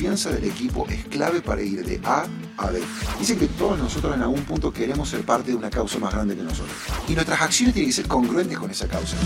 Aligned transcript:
confianza 0.00 0.30
del 0.30 0.44
equipo 0.44 0.86
es 0.88 1.04
clave 1.08 1.42
para 1.42 1.60
ir 1.60 1.84
de 1.84 2.00
A 2.04 2.24
a 2.56 2.70
B. 2.70 2.80
Dicen 3.18 3.38
que 3.38 3.48
todos 3.48 3.78
nosotros 3.78 4.16
en 4.16 4.22
algún 4.22 4.40
punto 4.44 4.72
queremos 4.72 5.10
ser 5.10 5.26
parte 5.26 5.50
de 5.50 5.58
una 5.58 5.68
causa 5.68 5.98
más 5.98 6.14
grande 6.14 6.34
que 6.34 6.42
nosotros. 6.42 6.74
Y 7.06 7.12
nuestras 7.12 7.42
acciones 7.42 7.74
tienen 7.74 7.90
que 7.90 7.96
ser 7.96 8.08
congruentes 8.08 8.58
con 8.58 8.70
esa 8.70 8.88
causa. 8.88 9.18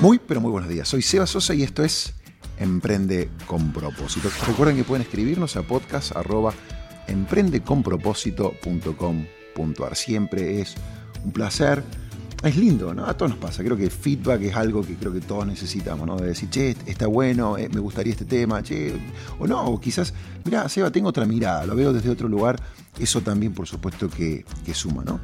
Muy, 0.00 0.18
pero 0.18 0.40
muy 0.40 0.50
buenos 0.50 0.68
días. 0.68 0.88
Soy 0.88 1.02
Seba 1.02 1.24
Sosa 1.24 1.54
y 1.54 1.62
esto 1.62 1.84
es 1.84 2.14
Emprende 2.58 3.30
con 3.46 3.72
propósito. 3.72 4.28
Recuerden 4.44 4.76
que 4.76 4.82
pueden 4.82 5.02
escribirnos 5.02 5.54
a 5.54 5.62
podcast 5.62 6.10
emprendeconpropósito.com.ar. 7.06 9.94
Siempre 9.94 10.62
es 10.62 10.74
un 11.24 11.30
placer 11.30 11.84
es 12.42 12.56
lindo, 12.56 12.94
¿no? 12.94 13.06
A 13.06 13.16
todos 13.16 13.30
nos 13.30 13.38
pasa. 13.38 13.64
Creo 13.64 13.76
que 13.76 13.88
feedback 13.90 14.42
es 14.42 14.54
algo 14.54 14.84
que 14.84 14.94
creo 14.96 15.12
que 15.12 15.20
todos 15.20 15.46
necesitamos, 15.46 16.06
¿no? 16.06 16.16
De 16.16 16.28
decir, 16.28 16.50
che, 16.50 16.76
está 16.86 17.06
bueno, 17.06 17.56
eh, 17.56 17.68
me 17.68 17.80
gustaría 17.80 18.12
este 18.12 18.24
tema, 18.24 18.62
che, 18.62 18.92
o 19.38 19.46
no, 19.46 19.64
o 19.64 19.80
quizás, 19.80 20.12
mira, 20.44 20.68
Seba, 20.68 20.90
tengo 20.90 21.08
otra 21.08 21.24
mirada, 21.24 21.66
lo 21.66 21.74
veo 21.74 21.92
desde 21.92 22.10
otro 22.10 22.28
lugar. 22.28 22.60
Eso 22.98 23.20
también, 23.22 23.52
por 23.52 23.66
supuesto, 23.66 24.08
que, 24.08 24.44
suma, 24.74 25.02
¿no? 25.04 25.20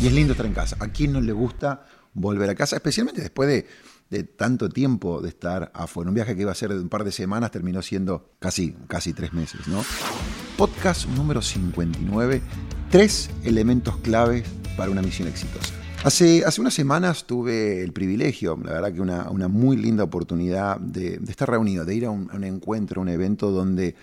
Y 0.00 0.06
es 0.06 0.12
lindo 0.12 0.32
estar 0.32 0.46
en 0.46 0.54
casa. 0.54 0.76
¿A 0.80 0.88
quién 0.88 1.12
no 1.12 1.20
le 1.20 1.32
gusta 1.32 1.84
volver 2.14 2.48
a 2.50 2.54
casa? 2.54 2.76
Especialmente 2.76 3.20
después 3.20 3.48
de, 3.48 3.66
de 4.10 4.22
tanto 4.24 4.68
tiempo 4.68 5.20
de 5.20 5.28
estar 5.28 5.70
afuera. 5.74 6.08
Un 6.08 6.14
viaje 6.14 6.34
que 6.36 6.42
iba 6.42 6.52
a 6.52 6.54
ser 6.54 6.72
de 6.72 6.80
un 6.80 6.88
par 6.88 7.04
de 7.04 7.12
semanas 7.12 7.50
terminó 7.50 7.82
siendo 7.82 8.30
casi, 8.38 8.74
casi 8.86 9.12
tres 9.12 9.32
meses, 9.32 9.66
¿no? 9.66 9.84
Podcast 10.56 11.08
número 11.08 11.42
59. 11.42 12.42
Tres 12.90 13.28
elementos 13.44 13.96
claves 13.98 14.44
para 14.76 14.90
una 14.90 15.02
misión 15.02 15.28
exitosa. 15.28 15.74
Hace, 16.04 16.44
hace 16.44 16.60
unas 16.60 16.74
semanas 16.74 17.26
tuve 17.26 17.82
el 17.82 17.92
privilegio, 17.92 18.56
la 18.64 18.72
verdad 18.74 18.92
que 18.92 19.00
una, 19.00 19.48
muy 19.48 19.76
linda 19.76 20.04
oportunidad 20.04 20.78
de, 20.78 21.20
estar 21.28 21.50
reunido, 21.50 21.84
de 21.84 21.94
ir 21.94 22.06
a 22.06 22.10
un, 22.10 22.44
encuentro, 22.44 23.00
a 23.00 23.02
un 23.02 23.08
evento 23.08 23.50
donde 23.50 23.96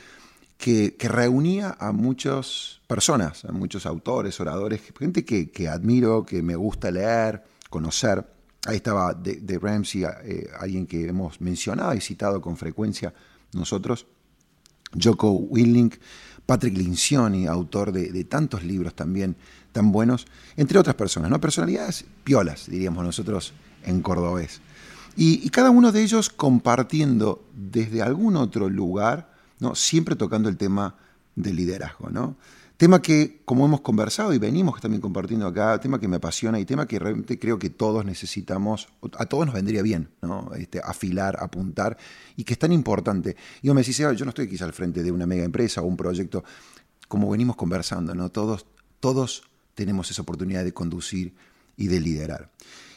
que, 0.58 0.94
reunía 1.00 1.78
a 1.80 1.94
muchas 1.94 2.82
personas, 2.86 3.46
a 3.46 3.54
muchos 3.54 3.86
autores, 3.86 4.40
oradores, 4.42 4.82
gente 5.00 5.24
que, 5.24 5.68
admiro, 5.70 6.26
que 6.26 6.44
me 6.44 6.58
gusta 6.58 6.92
leer, 6.92 7.44
conocer. 7.70 8.26
Ahí 8.68 8.78
estaba 8.78 9.14
de, 9.14 9.60
Ramsey, 9.60 10.04
eh, 10.04 10.50
alguien 10.60 10.86
que 10.88 11.08
hemos 11.08 11.40
mencionado 11.40 11.94
y 11.94 12.02
citado 12.02 12.42
con 12.42 12.58
frecuencia 12.58 13.14
nosotros, 13.54 14.06
Joko 14.94 15.32
Willink, 15.32 15.96
Patrick 16.46 16.78
Lincioni, 16.78 17.48
autor 17.48 17.92
de, 17.92 18.24
tantos 18.26 18.64
libros 18.64 18.94
también 18.96 19.36
tan 19.72 19.92
buenos, 19.92 20.28
entre 20.58 20.80
otras 20.80 20.96
personas, 20.96 21.30
¿no? 21.30 21.42
Personalidades 21.42 22.06
piolas, 22.24 22.70
diríamos 22.70 23.04
nosotros 23.04 23.54
en 23.84 24.02
cordobés. 24.02 24.62
Y, 25.18 25.50
cada 25.50 25.70
uno 25.70 25.92
de 25.92 26.04
ellos 26.04 26.30
compartiendo 26.30 27.44
desde 27.54 28.02
algún 28.02 28.36
otro 28.36 28.70
lugar, 28.70 29.34
¿no? 29.60 29.76
Siempre 29.76 30.16
tocando 30.16 30.50
el 30.50 30.58
tema 30.58 30.96
del 31.36 31.56
liderazgo, 31.56 32.10
¿no? 32.10 32.36
Tema 32.78 33.02
que, 33.02 33.42
como 33.46 33.66
hemos 33.66 33.80
conversado 33.80 34.34
y 34.34 34.38
venimos 34.38 34.82
también 34.82 35.00
compartiendo 35.00 35.48
acá, 35.48 35.80
tema 35.80 35.98
que 35.98 36.10
me 36.10 36.18
apasiona 36.18 36.60
y 36.60 36.66
tema 36.66 36.86
que 36.86 37.00
realmente 37.00 37.40
creo 37.40 37.58
que 37.58 37.70
todos 37.70 38.04
necesitamos, 38.04 38.90
a 39.18 39.26
todos 39.28 39.46
nos 39.46 39.56
vendría 39.56 39.82
bien, 39.82 40.10
¿no? 40.22 40.52
Este, 40.58 40.82
afilar, 40.84 41.38
apuntar, 41.40 41.98
y 42.36 42.44
que 42.44 42.52
es 42.52 42.60
tan 42.60 42.74
importante. 42.74 43.38
Y 43.62 43.68
yo 43.68 43.74
me 43.74 43.82
decís, 43.82 43.98
yo 43.98 44.26
no 44.26 44.30
estoy 44.30 44.50
quizá 44.50 44.66
al 44.66 44.74
frente 44.74 45.04
de 45.04 45.12
una 45.12 45.26
mega 45.26 45.46
empresa 45.46 45.82
o 45.82 45.86
un 45.86 45.96
proyecto, 45.96 46.44
como 47.08 47.30
venimos 47.30 47.56
conversando, 47.56 48.14
¿no? 48.14 48.30
Todos, 48.30 48.66
todos 49.00 49.44
tenemos 49.74 50.12
esa 50.12 50.24
oportunidad 50.24 50.66
de 50.66 50.74
conducir 50.74 51.34
y 51.78 51.88
de 51.88 52.02
liderar. 52.02 52.52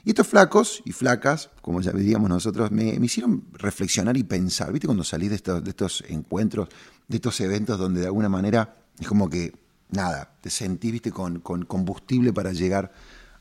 Y 0.05 0.11
estos 0.11 0.27
flacos 0.27 0.83
y 0.85 0.93
flacas, 0.93 1.51
como 1.63 1.81
ya 1.83 1.93
diríamos 1.93 2.29
nosotros, 2.29 2.73
me, 2.73 2.95
hicieron 2.95 3.45
reflexionar 3.53 4.17
y 4.17 4.25
pensar. 4.25 4.73
¿Viste 4.73 4.89
cuando 4.89 5.05
estos, 5.05 5.63
de 5.63 5.71
estos 5.71 6.03
encuentros, 6.09 6.69
de 7.07 7.17
estos 7.17 7.41
eventos 7.41 7.79
donde 7.79 8.01
de 8.01 8.07
alguna 8.07 8.29
manera 8.29 8.77
es 8.99 9.07
como 9.07 9.31
que 9.31 9.68
nada, 9.91 10.37
te 10.41 10.51
sentí, 10.51 10.91
viste, 10.91 11.11
con, 11.11 11.41
combustible 11.41 12.33
para 12.33 12.53
llegar 12.53 12.93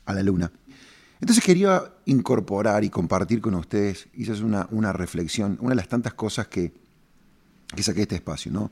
a 0.04 0.14
la 0.14 0.22
luna. 0.22 0.52
Entonces 1.20 1.44
quería 1.44 1.92
incorporar 2.06 2.84
y 2.84 2.90
compartir 2.90 3.40
con 3.40 3.54
ustedes, 3.54 4.08
es 4.16 4.40
una, 4.40 4.68
una 4.70 4.92
reflexión, 4.92 5.58
una 5.60 5.70
de 5.70 5.76
las 5.76 5.88
tantas 5.88 6.14
cosas 6.14 6.46
que, 6.46 6.72
que 7.74 7.82
saqué 7.82 7.98
de 7.98 8.02
este 8.02 8.14
espacio. 8.16 8.52
¿no? 8.52 8.70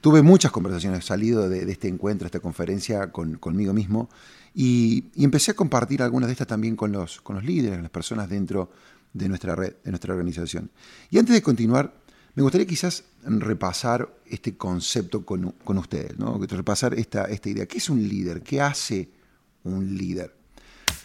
Tuve 0.00 0.22
muchas 0.22 0.52
conversaciones, 0.52 1.04
salido 1.04 1.48
de, 1.48 1.70
este 1.70 1.88
encuentro, 1.88 2.26
esta 2.26 2.40
conferencia 2.40 3.10
con, 3.10 3.34
conmigo 3.34 3.72
mismo, 3.72 4.08
y, 4.54 5.06
empecé 5.16 5.50
a 5.50 5.54
compartir 5.54 6.02
algunas 6.02 6.28
de 6.28 6.32
estas 6.32 6.46
también 6.46 6.76
con 6.76 6.92
los, 6.92 7.20
con 7.20 7.36
los 7.36 7.44
líderes, 7.44 7.80
las 7.80 7.90
personas 7.90 8.28
dentro 8.28 8.70
de 9.12 9.28
nuestra 9.28 9.56
red, 9.56 9.74
de 9.82 9.90
nuestra 9.90 10.12
organización. 10.14 10.70
Y 11.10 11.18
antes 11.18 11.34
de 11.34 11.42
continuar, 11.42 11.97
me 12.38 12.42
gustaría 12.42 12.68
quizás 12.68 13.02
repasar 13.24 14.08
este 14.24 14.56
concepto 14.56 15.26
con, 15.26 15.56
ustedes, 15.66 16.16
¿no? 16.20 16.38
repasar 16.38 16.94
esta, 16.94 17.24
esta 17.24 17.48
idea. 17.48 17.66
¿Qué 17.66 17.78
es 17.78 17.90
un 17.90 18.00
líder? 18.00 18.44
¿Qué 18.44 18.60
hace 18.60 19.08
un 19.64 19.98
líder? 19.98 20.36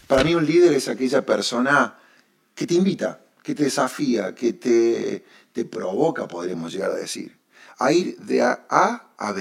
Para 0.06 0.22
mí 0.22 0.36
un 0.36 0.46
líder 0.46 0.74
es 0.74 0.86
aquella 0.86 1.26
persona 1.26 1.98
que 2.54 2.68
te 2.68 2.74
invita, 2.74 3.20
que 3.42 3.52
te 3.52 3.64
desafía, 3.64 4.32
que 4.32 4.52
te, 4.52 5.24
te 5.52 5.64
provoca, 5.64 6.28
podríamos 6.28 6.72
llegar 6.72 6.92
a 6.92 6.94
decir, 6.94 7.36
a 7.80 7.90
ir 7.90 8.16
de 8.20 8.40
A 8.40 9.10
a 9.18 9.32
B. 9.32 9.40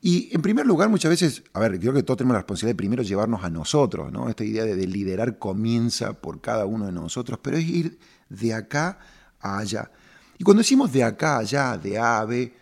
Y 0.00 0.32
en 0.32 0.40
primer 0.40 0.66
lugar, 0.66 0.88
muchas 0.88 1.10
veces, 1.10 1.42
a 1.52 1.58
ver, 1.58 1.80
creo 1.80 1.94
que 1.94 2.04
todos 2.04 2.18
tenemos 2.18 2.34
la 2.34 2.42
responsabilidad 2.42 2.74
de 2.74 2.76
primero 2.76 3.02
llevarnos 3.02 3.42
a 3.42 3.50
nosotros, 3.50 4.12
¿no? 4.12 4.28
Esta 4.28 4.44
idea 4.44 4.64
de, 4.64 4.76
de 4.76 4.86
liderar 4.86 5.36
comienza 5.40 6.12
por 6.12 6.40
cada 6.40 6.64
uno 6.64 6.86
de 6.86 6.92
nosotros, 6.92 7.40
pero 7.42 7.56
es 7.56 7.64
ir 7.64 7.98
de 8.28 8.54
acá 8.54 9.00
a 9.40 9.58
allá. 9.58 9.90
Y 10.38 10.44
cuando 10.44 10.60
decimos 10.60 10.92
de 10.92 11.02
acá 11.02 11.38
allá, 11.38 11.76
de 11.76 11.98
A 11.98 12.20
a 12.20 12.24
B, 12.24 12.52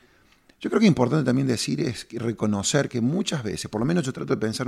yo 0.58 0.70
creo 0.70 0.80
que 0.80 0.86
es 0.86 0.90
importante 0.90 1.24
también 1.24 1.46
decir 1.46 1.80
es 1.80 2.06
reconocer 2.12 2.88
que 2.88 3.00
muchas 3.00 3.42
veces, 3.42 3.70
por 3.70 3.80
lo 3.80 3.84
menos 3.84 4.04
yo 4.04 4.12
trato 4.12 4.34
de 4.34 4.40
pensar, 4.40 4.66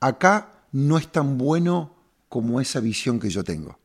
acá 0.00 0.64
no 0.72 0.96
es 0.96 1.12
tan 1.12 1.36
bueno 1.36 1.94
como 2.28 2.60
esa 2.60 2.80
visión 2.80 3.20
que 3.20 3.28
yo 3.28 3.44
tengo. 3.44 3.78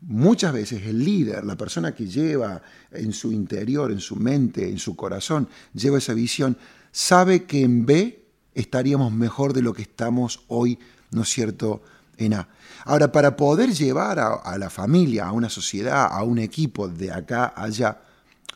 Muchas 0.00 0.52
veces 0.52 0.82
el 0.86 1.04
líder, 1.04 1.44
la 1.44 1.56
persona 1.56 1.94
que 1.94 2.06
lleva 2.06 2.62
en 2.90 3.12
su 3.12 3.32
interior, 3.32 3.92
en 3.92 4.00
su 4.00 4.16
mente, 4.16 4.68
en 4.68 4.78
su 4.78 4.96
corazón, 4.96 5.48
lleva 5.74 5.98
esa 5.98 6.14
visión, 6.14 6.56
sabe 6.92 7.44
que 7.44 7.62
en 7.62 7.84
B 7.86 8.24
estaríamos 8.54 9.12
mejor 9.12 9.52
de 9.52 9.62
lo 9.62 9.74
que 9.74 9.82
estamos 9.82 10.44
hoy, 10.48 10.78
¿no 11.10 11.22
es 11.22 11.28
cierto?, 11.28 11.82
en 12.18 12.32
A. 12.32 12.48
Ahora, 12.86 13.12
para 13.12 13.36
poder 13.36 13.74
llevar 13.74 14.18
a, 14.18 14.34
a 14.34 14.56
la 14.56 14.70
familia, 14.70 15.26
a 15.26 15.32
una 15.32 15.50
sociedad, 15.50 16.08
a 16.10 16.22
un 16.22 16.38
equipo 16.38 16.88
de 16.88 17.12
acá 17.12 17.52
a 17.54 17.64
allá, 17.64 18.00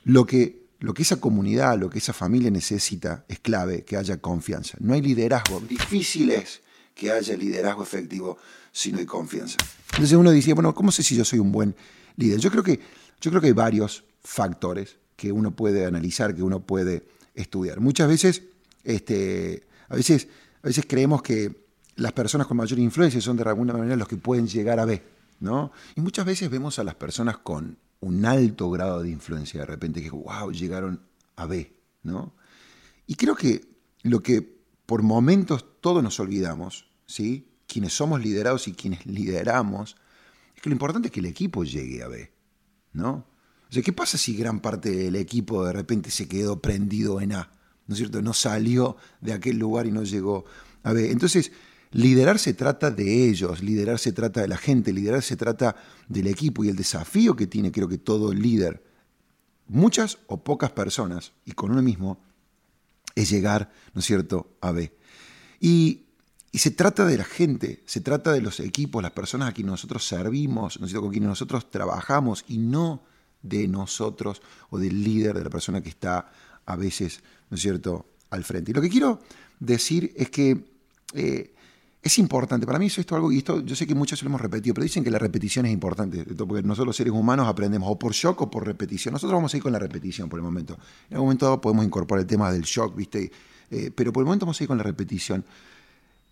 lo 0.05 0.27
que, 0.27 0.66
lo 0.81 0.94
que 0.94 1.03
esa 1.03 1.21
comunidad, 1.21 1.78
lo 1.78 1.91
que 1.91 1.99
esa 1.99 2.12
familia 2.12 2.50
necesita 2.50 3.25
es 3.28 3.41
clave, 3.41 3.84
que 3.84 3.97
haya 3.97 4.21
confianza. 4.21 4.77
No 4.81 4.94
hay 4.94 5.03
liderazgo. 5.03 5.61
Difícil 5.61 6.31
es 6.31 6.61
que 6.94 7.11
haya 7.11 7.37
liderazgo 7.37 7.83
efectivo 7.83 8.38
si 8.72 8.93
no 8.93 8.99
hay 8.99 9.06
confianza. 9.06 9.56
Entonces 9.93 10.16
uno 10.16 10.31
decía, 10.31 10.55
bueno, 10.55 10.75
¿cómo 10.75 10.93
sé 10.93 11.03
si 11.03 11.16
yo 11.16 11.25
soy 11.25 11.38
un 11.38 11.53
buen 11.53 11.75
líder? 12.16 12.38
Yo 12.38 12.50
creo 12.50 12.62
que, 12.62 12.81
yo 13.21 13.31
creo 13.31 13.41
que 13.41 13.49
hay 13.49 13.53
varios 13.53 14.05
factores 14.22 14.97
que 15.16 15.33
uno 15.33 15.55
puede 15.55 15.84
analizar, 15.84 16.34
que 16.34 16.43
uno 16.43 16.61
puede 16.61 17.05
estudiar. 17.34 17.81
Muchas 17.81 18.09
veces, 18.09 18.43
este, 18.84 19.67
a 19.88 19.97
veces, 19.97 20.28
a 20.62 20.69
veces 20.69 20.84
creemos 20.88 21.22
que 21.22 21.55
las 21.97 22.12
personas 22.12 22.47
con 22.47 22.56
mayor 22.56 22.78
influencia 22.78 23.21
son 23.21 23.37
de 23.37 23.43
alguna 23.43 23.75
manera 23.75 23.97
los 23.97 24.09
que 24.09 24.17
pueden 24.17 24.47
llegar 24.49 24.81
a 24.81 24.84
ver, 24.84 25.03
¿no? 25.41 25.72
Y 25.97 26.00
muchas 26.00 26.25
veces 26.25 26.49
vemos 26.49 26.78
a 26.78 26.84
las 26.84 26.94
personas 26.94 27.38
con 27.38 27.77
un 28.00 28.25
alto 28.25 28.71
grado 28.71 29.03
de 29.03 29.11
influencia 29.11 29.61
de 29.61 29.66
repente, 29.66 30.03
que 30.03 30.11
wow, 30.11 30.50
llegaron 30.53 31.03
a 31.37 31.47
B, 31.47 31.77
¿no? 32.03 32.34
Y 33.06 33.15
creo 33.15 33.34
que 33.34 33.69
lo 34.03 34.22
que 34.22 34.61
por 34.87 35.03
momentos 35.03 35.65
todos 35.81 36.03
nos 36.03 36.19
olvidamos, 36.19 36.91
¿sí? 37.06 37.49
Quienes 37.66 37.93
somos 37.93 38.21
liderados 38.21 38.66
y 38.69 38.72
quienes 38.72 39.06
lideramos, 39.06 39.97
es 40.56 40.62
que 40.62 40.71
lo 40.71 40.75
importante 40.75 41.09
es 41.09 41.12
que 41.12 41.21
el 41.21 41.27
equipo 41.27 41.65
llegue 41.65 42.03
a 42.03 42.09
B, 42.09 42.33
¿no? 42.93 43.27
O 43.69 43.72
sea, 43.72 43.83
¿qué 43.83 43.93
pasa 43.93 44.19
si 44.19 44.34
gran 44.34 44.61
parte 44.61 44.91
del 44.91 45.15
equipo 45.15 45.64
de 45.64 45.73
repente 45.73 46.11
se 46.11 46.26
quedó 46.26 46.61
prendido 46.61 47.20
en 47.20 47.32
A? 47.32 47.53
¿No 47.87 47.94
es 47.94 47.99
cierto? 47.99 48.20
No 48.23 48.32
salió 48.32 48.96
de 49.20 49.32
aquel 49.32 49.58
lugar 49.58 49.87
y 49.87 49.93
no 49.93 50.03
llegó 50.03 50.44
a 50.82 50.93
B. 50.93 51.12
Entonces, 51.12 51.53
Liderar 51.92 52.38
se 52.38 52.54
trata 52.54 52.90
de 52.90 53.28
ellos, 53.28 53.62
liderar 53.62 53.98
se 53.98 54.12
trata 54.12 54.40
de 54.40 54.48
la 54.48 54.56
gente, 54.56 54.92
liderar 54.92 55.22
se 55.22 55.37
trata 55.37 55.75
del 56.08 56.28
equipo 56.28 56.62
y 56.62 56.69
el 56.69 56.76
desafío 56.76 57.34
que 57.34 57.48
tiene 57.48 57.72
creo 57.72 57.88
que 57.88 57.98
todo 57.98 58.32
líder, 58.32 58.82
muchas 59.66 60.19
o 60.28 60.42
pocas 60.44 60.70
personas, 60.70 61.32
y 61.44 61.52
con 61.52 61.72
uno 61.72 61.82
mismo, 61.82 62.20
es 63.16 63.28
llegar, 63.31 63.72
¿no 63.92 64.00
es 64.00 64.06
cierto?, 64.06 64.56
a 64.60 64.70
B. 64.72 64.92
Y, 65.60 66.06
se 66.52 66.72
trata 66.72 67.06
de 67.06 67.16
la 67.16 67.22
gente, 67.22 67.81
se 67.87 68.00
trata 68.00 68.32
de 68.32 68.40
los 68.40 68.58
equipos, 68.58 69.00
las 69.00 69.12
personas 69.12 69.48
a 69.48 69.52
quienes 69.52 69.70
nosotros 69.70 70.04
servimos, 70.04 70.81
¿no 70.81 70.86
es 70.86 70.90
cierto?, 70.90 71.02
con 71.02 71.12
quienes 71.12 71.28
nosotros 71.28 71.70
trabajamos 71.70 72.44
y 72.48 72.58
no 72.58 73.04
de 73.43 73.69
nosotros 73.69 74.43
o 74.70 74.78
del 74.78 75.02
líder, 75.04 75.36
de 75.36 75.44
la 75.44 75.50
persona 75.50 75.81
que 75.81 75.88
está 75.88 76.32
a 76.66 76.76
veces, 76.76 77.20
¿no 77.50 77.56
es 77.56 77.62
cierto?, 77.62 78.06
al 78.31 78.44
frente. 78.44 78.72
Y 78.72 78.75
lo 78.75 78.81
que 78.81 78.90
quiero 78.90 79.20
decir 79.60 80.12
es 80.16 80.31
que 80.31 80.64
eh, 81.14 81.54
es 82.02 82.19
importante. 82.19 82.67
Para 82.67 82.79
mí 82.79 82.87
eso 82.87 83.00
es 83.00 83.12
algo, 83.12 83.31
y 83.31 83.38
esto 83.38 83.61
yo 83.61 83.76
sé 83.76 83.87
que 83.87 83.94
muchos 83.94 84.23
lo 84.23 84.29
hemos 84.29 84.41
repetido, 84.41 84.75
pero 84.75 84.85
dicen 84.85 85.05
que 85.05 85.11
la 85.11 85.19
repetición 85.19 85.67
es 85.67 85.73
importante, 85.73 86.25
porque 86.25 86.62
nosotros 86.62 86.87
los 86.87 86.97
seres 86.97 87.12
humanos 87.12 87.47
aprendemos 87.47 87.91
o 87.91 87.99
por 87.99 88.12
shock 88.12 88.41
o 88.41 88.50
por 88.50 88.67
repetición. 88.67 89.12
Nosotros 89.12 89.37
vamos 89.37 89.52
a 89.52 89.56
ir 89.56 89.62
con 89.62 89.73
la 89.73 89.79
repetición 89.79 90.29
por 90.29 90.38
el 90.38 90.44
momento. 90.44 90.79
En 91.08 91.17
algún 91.17 91.26
momento 91.26 91.61
podemos 91.61 91.85
incorporar 91.85 92.23
el 92.23 92.26
tema 92.26 92.50
del 92.50 92.62
shock, 92.62 92.97
¿viste? 92.97 93.31
Eh, 93.70 93.91
pero 93.94 94.12
por 94.12 94.23
el 94.23 94.26
momento 94.26 94.47
vamos 94.47 94.61
a 94.61 94.64
ir 94.64 94.69
con 94.69 94.79
la 94.79 94.85
repetición. 94.85 95.44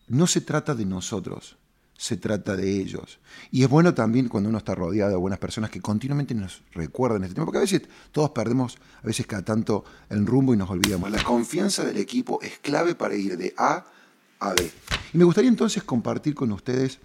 No 0.09 0.27
se 0.27 0.41
trata 0.41 0.75
de 0.75 0.87
nosotros, 0.87 1.59
se 1.99 2.17
trata 2.17 2.57
de 2.57 2.81
ellos. 2.81 3.19
Y 3.51 3.63
es 3.63 3.69
bueno 3.69 3.93
también 3.93 4.29
cuando 4.29 4.49
uno 4.49 4.59
está 4.59 4.75
rodeado 4.75 5.11
de 5.11 5.17
buenas 5.17 5.39
personas 5.39 5.69
que 5.69 5.83
continuamente 5.83 6.35
nos 6.35 6.63
recuerden 6.73 7.25
este 7.25 7.35
tema, 7.35 7.45
porque 7.45 7.59
a 7.59 7.63
veces 7.63 7.83
todos 8.11 8.31
perdemos, 8.31 8.79
a 9.03 9.07
veces 9.07 9.27
cada 9.27 9.45
tanto 9.45 9.85
el 10.09 10.25
rumbo 10.25 10.55
y 10.55 10.57
nos 10.57 10.71
olvidamos. 10.71 11.11
La 11.11 11.23
confianza 11.23 11.85
del 11.85 11.99
equipo 11.99 12.41
es 12.41 12.59
clave 12.59 12.95
para 12.95 13.17
ir 13.17 13.37
de 13.37 13.53
A 13.59 13.85
a 14.41 14.55
B. 14.55 14.71
Y 15.13 15.19
me 15.19 15.25
gustaría 15.25 15.49
entonces 15.49 15.83
compartir 15.83 16.35
con 16.35 16.53
ustedes 16.53 16.99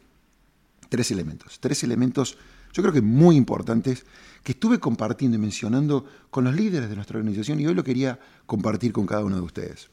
tres 0.90 1.12
elementos, 1.12 1.60
tres 1.60 1.84
elementos 1.84 2.38
yo 2.74 2.82
creo 2.82 2.94
que 2.94 3.02
muy 3.02 3.36
importantes 3.36 4.04
que 4.44 4.54
estuve 4.54 4.80
compartiendo 4.80 5.38
y 5.38 5.40
mencionando 5.40 6.06
con 6.32 6.44
los 6.44 6.56
líderes 6.56 6.90
de 6.90 6.96
nuestra 6.96 7.20
organización 7.20 7.60
y 7.60 7.68
hoy 7.68 7.76
lo 7.76 7.84
quería 7.84 8.20
compartir 8.48 8.92
con 8.92 9.06
cada 9.06 9.24
uno 9.24 9.36
de 9.36 9.44
ustedes. 9.44 9.90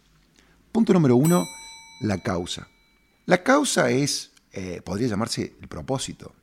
Punto 0.73 0.95
número 0.95 1.15
uno, 1.17 1.45
la 2.01 2.23
causa. 2.23 2.69
La 3.27 3.43
causa 3.43 3.91
es, 3.91 4.33
eh, 4.53 4.81
podría 4.83 5.09
llamarse 5.09 5.57
el 5.61 5.69
propósito, 5.69 6.35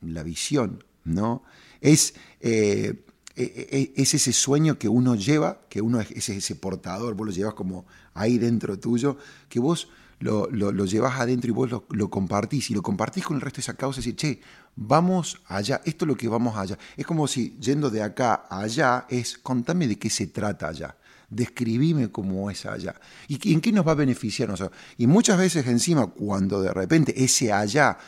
la 0.00 0.22
visión, 0.22 0.82
¿no? 1.04 1.44
Es, 1.82 2.14
eh, 2.40 3.04
e, 3.36 3.92
e, 3.96 4.00
es 4.00 4.14
ese 4.14 4.32
sueño 4.32 4.78
que 4.78 4.88
uno 4.88 5.14
lleva, 5.14 5.60
que 5.68 5.82
uno 5.82 6.00
es 6.00 6.28
ese 6.28 6.56
portador, 6.56 7.14
vos 7.14 7.26
lo 7.26 7.32
llevas 7.32 7.54
como 7.54 7.84
ahí 8.14 8.38
dentro 8.38 8.78
tuyo, 8.78 9.18
que 9.50 9.60
vos 9.60 9.88
lo, 10.22 10.48
lo, 10.50 10.84
llevas 10.84 11.18
adentro 11.18 11.48
y 11.48 11.52
vos 11.52 11.70
lo, 11.88 12.10
compartís 12.10 12.70
y 12.70 12.74
lo 12.74 12.82
compartís 12.82 13.24
con 13.24 13.36
el 13.36 13.40
resto 13.40 13.56
de 13.56 13.62
esa 13.62 13.74
causa 13.74 14.00
y 14.00 14.04
decís, 14.04 14.16
che, 14.16 14.40
vamos 14.76 15.42
allá, 15.46 15.80
esto 15.84 16.04
es 16.04 16.08
lo 16.08 16.16
que 16.16 16.28
vamos 16.28 16.56
allá. 16.56 16.78
Es 16.96 17.06
como 17.06 17.26
si 17.26 17.56
yendo 17.60 17.90
de 17.90 18.02
acá 18.02 18.44
a 18.48 18.60
allá 18.60 19.06
es, 19.08 19.36
contame 19.38 19.88
de 19.88 19.98
qué 19.98 20.08
se 20.10 20.28
trata 20.28 20.68
allá, 20.68 20.96
describime 21.28 22.10
cómo 22.10 22.50
es 22.50 22.66
allá 22.66 22.94
y 23.26 23.52
en 23.52 23.60
qué 23.60 23.72
nos 23.72 23.86
va 23.86 23.92
a 23.92 23.96
beneficiar. 23.96 24.54
y 24.96 25.06
muchas 25.06 25.38
veces 25.38 25.66
encima, 25.66 26.06
cuando 26.06 26.62
de 26.62 26.72
repente 26.72 27.24
ese 27.24 27.52
allá 27.52 27.98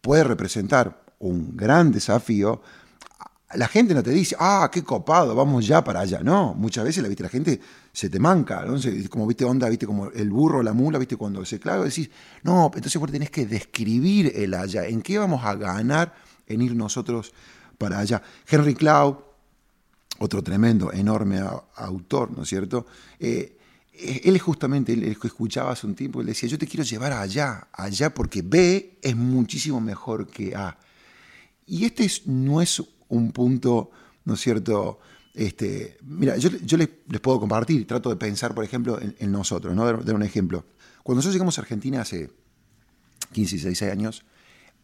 puede 0.00 0.24
representar 0.24 1.02
un 1.18 1.56
gran 1.56 1.90
desafío, 1.92 2.60
la 3.54 3.66
gente 3.66 3.94
no 3.94 4.02
te 4.02 4.10
dice, 4.10 4.36
ah, 4.38 4.68
qué 4.70 4.84
copado, 4.84 5.34
vamos 5.34 5.66
ya 5.66 5.82
para 5.82 6.00
allá. 6.00 6.20
No, 6.22 6.52
muchas 6.52 6.84
veces 6.84 7.02
la, 7.02 7.08
la 7.08 7.28
gente 7.30 7.60
se 7.98 8.08
te 8.08 8.20
manca, 8.20 8.64
¿no? 8.64 8.76
como 9.10 9.26
viste 9.26 9.44
onda, 9.44 9.68
viste 9.68 9.84
como 9.84 10.08
el 10.12 10.30
burro, 10.30 10.62
la 10.62 10.72
mula, 10.72 11.00
viste 11.00 11.16
cuando 11.16 11.44
se 11.44 11.58
clava, 11.58 11.84
decís, 11.84 12.08
no, 12.44 12.70
entonces 12.72 13.00
vos 13.00 13.10
tenés 13.10 13.28
que 13.28 13.44
describir 13.44 14.30
el 14.36 14.54
allá, 14.54 14.86
en 14.86 15.02
qué 15.02 15.18
vamos 15.18 15.44
a 15.44 15.56
ganar 15.56 16.14
en 16.46 16.62
ir 16.62 16.76
nosotros 16.76 17.32
para 17.76 17.98
allá. 17.98 18.22
Henry 18.48 18.76
Cloud, 18.76 19.16
otro 20.20 20.44
tremendo, 20.44 20.92
enorme 20.92 21.40
autor, 21.74 22.30
¿no 22.36 22.44
es 22.44 22.48
cierto? 22.48 22.86
Eh, 23.18 23.58
él 23.92 24.36
es 24.36 24.42
justamente, 24.42 24.92
él 24.92 25.02
escuchaba 25.20 25.72
hace 25.72 25.84
un 25.88 25.96
tiempo, 25.96 26.20
él 26.20 26.28
decía, 26.28 26.48
yo 26.48 26.56
te 26.56 26.68
quiero 26.68 26.84
llevar 26.84 27.12
allá, 27.12 27.66
allá 27.72 28.14
porque 28.14 28.42
B 28.42 29.00
es 29.02 29.16
muchísimo 29.16 29.80
mejor 29.80 30.28
que 30.28 30.54
A. 30.54 30.78
Y 31.66 31.84
este 31.84 32.08
no 32.26 32.62
es 32.62 32.80
un 33.08 33.32
punto, 33.32 33.90
¿no 34.24 34.34
es 34.34 34.40
cierto? 34.40 35.00
Este, 35.38 35.96
mira, 36.02 36.36
yo, 36.36 36.50
les, 36.76 36.88
puedo 37.20 37.38
compartir, 37.38 37.86
trato 37.86 38.10
de 38.10 38.16
pensar, 38.16 38.56
por 38.56 38.64
ejemplo, 38.64 38.98
en, 39.00 39.30
nosotros, 39.30 39.72
¿no? 39.72 39.84
Dar, 39.86 40.12
un 40.12 40.24
ejemplo. 40.24 40.64
Cuando 41.04 41.18
nosotros 41.18 41.34
llegamos 41.34 41.56
a 41.58 41.60
Argentina 41.60 42.00
hace 42.00 42.28
15, 43.30 43.54
16 43.54 43.82
años, 43.92 44.24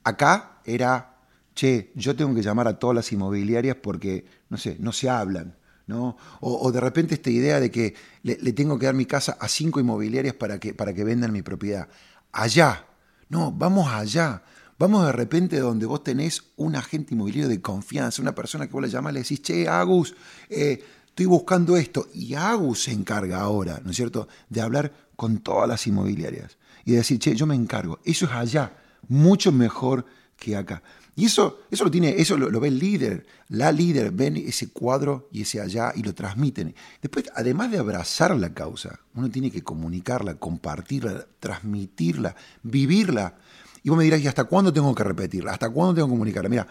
acá 0.04 0.60
era, 0.64 1.16
che, 1.56 1.90
yo 1.96 2.14
tengo 2.14 2.32
que 2.36 2.42
llamar 2.42 2.68
a 2.68 2.78
todas 2.78 2.94
las 2.94 3.10
inmobiliarias 3.10 3.78
porque, 3.82 4.26
no 4.48 4.56
sé, 4.56 4.76
no 4.78 4.92
se 4.92 5.10
hablan, 5.10 5.56
¿no? 5.88 6.16
O, 6.40 6.70
de 6.70 6.78
repente 6.78 7.14
esta 7.14 7.30
idea 7.30 7.58
de 7.58 7.72
que 7.72 7.96
le, 8.22 8.36
tengo 8.52 8.78
que 8.78 8.86
dar 8.86 8.94
mi 8.94 9.06
casa 9.06 9.36
a 9.40 9.48
cinco 9.48 9.80
inmobiliarias 9.80 10.36
para 10.36 10.60
que, 10.60 10.72
para 10.72 10.94
que 10.94 11.02
vendan 11.02 11.32
mi 11.32 11.42
propiedad. 11.42 11.88
Allá, 12.30 12.86
no, 13.28 13.50
vamos 13.50 13.88
allá. 13.88 14.44
Vamos 14.78 15.06
de 15.06 15.12
repente 15.12 15.60
donde 15.60 15.86
vos 15.86 16.02
tenés 16.02 16.42
un 16.56 16.74
agente 16.74 17.14
inmobiliario 17.14 17.48
de 17.48 17.60
confianza, 17.60 18.20
una 18.20 18.34
persona 18.34 18.66
que 18.66 18.72
vos 18.72 18.82
le 18.82 18.90
llamas 18.90 19.12
y 19.12 19.14
le 19.14 19.20
decís, 19.20 19.42
che, 19.42 19.68
Agus, 19.68 20.14
eh, 20.48 20.82
estoy 21.06 21.26
buscando 21.26 21.76
esto. 21.76 22.08
Y 22.12 22.34
Agus 22.34 22.84
se 22.84 22.92
encarga 22.92 23.40
ahora, 23.40 23.80
¿no 23.84 23.90
es 23.90 23.96
cierto?, 23.96 24.26
de 24.48 24.60
hablar 24.60 24.92
con 25.16 25.38
todas 25.38 25.68
las 25.68 25.86
inmobiliarias 25.86 26.58
y 26.84 26.92
de 26.92 26.98
decir, 26.98 27.18
che, 27.18 27.36
yo 27.36 27.46
me 27.46 27.54
encargo. 27.54 28.00
Eso 28.04 28.26
es 28.26 28.32
allá, 28.32 28.72
mucho 29.08 29.52
mejor 29.52 30.06
que 30.36 30.56
acá. 30.56 30.82
Y 31.16 31.26
eso, 31.26 31.60
eso 31.70 31.84
lo 31.84 31.90
tiene, 31.90 32.16
eso 32.18 32.36
lo, 32.36 32.58
ve 32.58 32.68
el 32.68 32.78
líder, 32.78 33.24
la 33.48 33.70
líder, 33.70 34.10
ven 34.10 34.36
ese 34.36 34.70
cuadro 34.70 35.28
y 35.30 35.42
ese 35.42 35.60
allá 35.60 35.92
y 35.94 36.02
lo 36.02 36.12
transmiten. 36.12 36.74
Después, 37.00 37.26
además 37.36 37.70
de 37.70 37.78
abrazar 37.78 38.36
la 38.36 38.52
causa, 38.52 38.98
uno 39.14 39.30
tiene 39.30 39.52
que 39.52 39.62
comunicarla, 39.62 40.34
compartirla, 40.34 41.26
transmitirla, 41.38 42.34
vivirla. 42.64 43.36
Y 43.84 43.90
vos 43.90 43.98
me 43.98 44.04
dirás, 44.04 44.20
¿y 44.20 44.26
hasta 44.26 44.44
cuándo 44.44 44.72
tengo 44.72 44.94
que 44.94 45.04
repetirla? 45.04 45.52
¿Hasta 45.52 45.68
cuándo 45.68 45.94
tengo 45.94 46.08
que 46.08 46.12
comunicarla? 46.12 46.48
Mira, 46.48 46.66